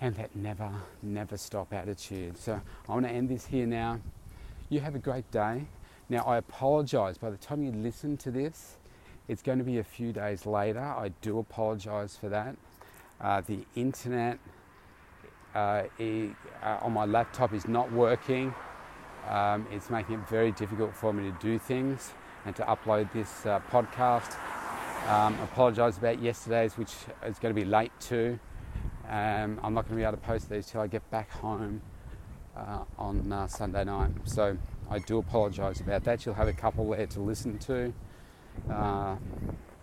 and 0.01 0.15
that 0.15 0.36
never, 0.36 0.71
never 1.01 1.38
stop 1.38 1.73
attitude. 1.73 2.38
So 2.38 2.62
I 2.88 2.91
want 2.91 3.06
to 3.06 3.12
end 3.12 3.30
this 3.30 3.45
here 3.45 3.65
now. 3.65 3.99
You 4.69 4.80
have 4.82 4.95
a 4.95 4.99
great 4.99 5.30
day. 5.32 5.65
Now, 6.10 6.23
I 6.23 6.38
apologize. 6.38 7.17
By 7.17 7.30
the 7.30 7.38
time 7.38 7.63
you 7.63 7.71
listen 7.71 8.17
to 8.17 8.32
this, 8.32 8.77
it's 9.28 9.42
going 9.42 9.58
to 9.58 9.63
be 9.63 9.78
a 9.78 9.84
few 9.84 10.13
days 10.13 10.46
later. 10.46 10.80
I 10.80 11.12
do 11.22 11.40
apologize 11.40 12.16
for 12.16 12.30
that. 12.30 12.56
Uh, 13.20 13.42
the 13.42 13.66
internet 13.76 14.40
uh, 15.54 15.84
is, 16.00 16.32
uh, 16.63 16.80
on 16.82 16.94
my 16.94 17.06
laptop 17.06 17.54
is 17.54 17.68
not 17.68 17.92
working. 17.92 18.54
Um, 19.28 19.68
it's 19.72 19.90
making 19.90 20.16
it 20.16 20.30
very 20.30 20.52
difficult 20.52 20.96
for 20.96 21.12
me 21.12 21.30
to 21.30 21.38
do 21.40 21.60
things 21.60 22.13
and 22.46 22.56
to 22.56 22.63
upload 22.63 23.12
this 23.12 23.46
uh, 23.46 23.60
podcast. 23.72 24.38
Um, 25.10 25.38
apologise 25.42 25.98
about 25.98 26.22
yesterday's, 26.22 26.78
which 26.78 26.94
is 27.26 27.40
going 27.40 27.54
to 27.54 27.60
be 27.60 27.66
late 27.66 27.92
too. 28.00 28.40
Um, 29.10 29.60
I'm 29.63 29.74
not 29.74 29.88
going 29.88 29.92
to 29.92 29.96
be 29.96 30.04
able 30.04 30.13
to 30.13 30.18
post 30.18 30.50
these 30.50 30.68
till 30.68 30.82
I 30.82 30.88
get 30.88 31.10
back 31.12 31.32
home 31.32 31.82
uh, 32.56 32.84
on 32.98 33.32
uh, 33.32 33.48
Sunday 33.48 33.84
night. 33.84 34.12
So 34.26 34.58
I 34.90 35.00
do 35.00 35.18
apologise 35.18 35.80
about 35.80 36.04
that. 36.06 36.26
You'll 36.26 36.36
have 36.36 36.48
a 36.48 36.54
couple 36.54 36.90
there 36.90 37.08
to 37.08 37.20
listen 37.20 37.58
to. 37.60 37.94
Uh, 38.72 39.15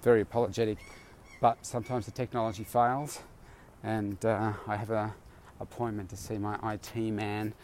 very 0.02 0.20
apologetic, 0.20 0.78
but 1.40 1.64
sometimes 1.64 2.06
the 2.06 2.12
technology 2.12 2.64
fails, 2.64 3.20
and 3.82 4.24
uh, 4.24 4.52
I 4.66 4.76
have 4.76 4.90
an 4.90 5.12
appointment 5.60 6.10
to 6.10 6.16
see 6.16 6.38
my 6.38 6.58
IT 6.74 6.96
man 6.96 7.54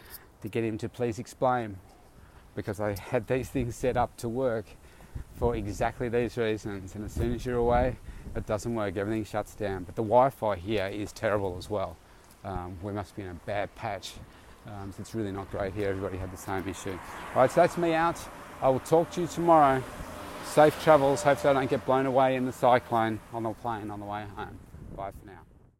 to 0.41 0.49
get 0.49 0.63
him 0.63 0.77
to 0.79 0.89
please 0.89 1.19
explain 1.19 1.77
because 2.55 2.79
I 2.79 2.95
had 2.99 3.27
these 3.27 3.49
things 3.49 3.75
set 3.75 3.95
up 3.95 4.17
to 4.17 4.29
work 4.29 4.65
for 5.33 5.55
exactly 5.55 6.09
these 6.09 6.37
reasons. 6.37 6.95
And 6.95 7.05
as 7.05 7.13
soon 7.13 7.33
as 7.33 7.45
you're 7.45 7.57
away, 7.57 7.95
it 8.35 8.45
doesn't 8.45 8.73
work, 8.73 8.97
everything 8.97 9.23
shuts 9.23 9.55
down. 9.55 9.83
But 9.83 9.95
the 9.95 10.03
Wi 10.03 10.29
Fi 10.29 10.55
here 10.55 10.87
is 10.87 11.11
terrible 11.11 11.55
as 11.57 11.69
well. 11.69 11.95
Um, 12.43 12.77
we 12.81 12.91
must 12.91 13.15
be 13.15 13.21
in 13.21 13.29
a 13.29 13.39
bad 13.45 13.73
patch. 13.75 14.13
Um, 14.67 14.91
so 14.91 15.01
it's 15.01 15.15
really 15.15 15.31
not 15.31 15.49
great 15.51 15.73
here. 15.73 15.89
Everybody 15.89 16.17
had 16.17 16.31
the 16.31 16.37
same 16.37 16.67
issue. 16.67 16.97
All 17.35 17.41
right, 17.41 17.51
so 17.51 17.61
that's 17.61 17.77
me 17.77 17.93
out. 17.93 18.19
I 18.61 18.69
will 18.69 18.79
talk 18.79 19.09
to 19.11 19.21
you 19.21 19.27
tomorrow. 19.27 19.83
Safe 20.45 20.83
travels. 20.83 21.23
Hopefully, 21.23 21.51
I 21.51 21.53
don't 21.53 21.69
get 21.69 21.85
blown 21.85 22.05
away 22.05 22.35
in 22.35 22.45
the 22.45 22.51
cyclone 22.51 23.19
on 23.33 23.43
the 23.43 23.53
plane 23.53 23.89
on 23.89 23.99
the 23.99 24.05
way 24.05 24.25
home. 24.35 24.59
Bye 24.95 25.11
for 25.11 25.25
now. 25.25 25.50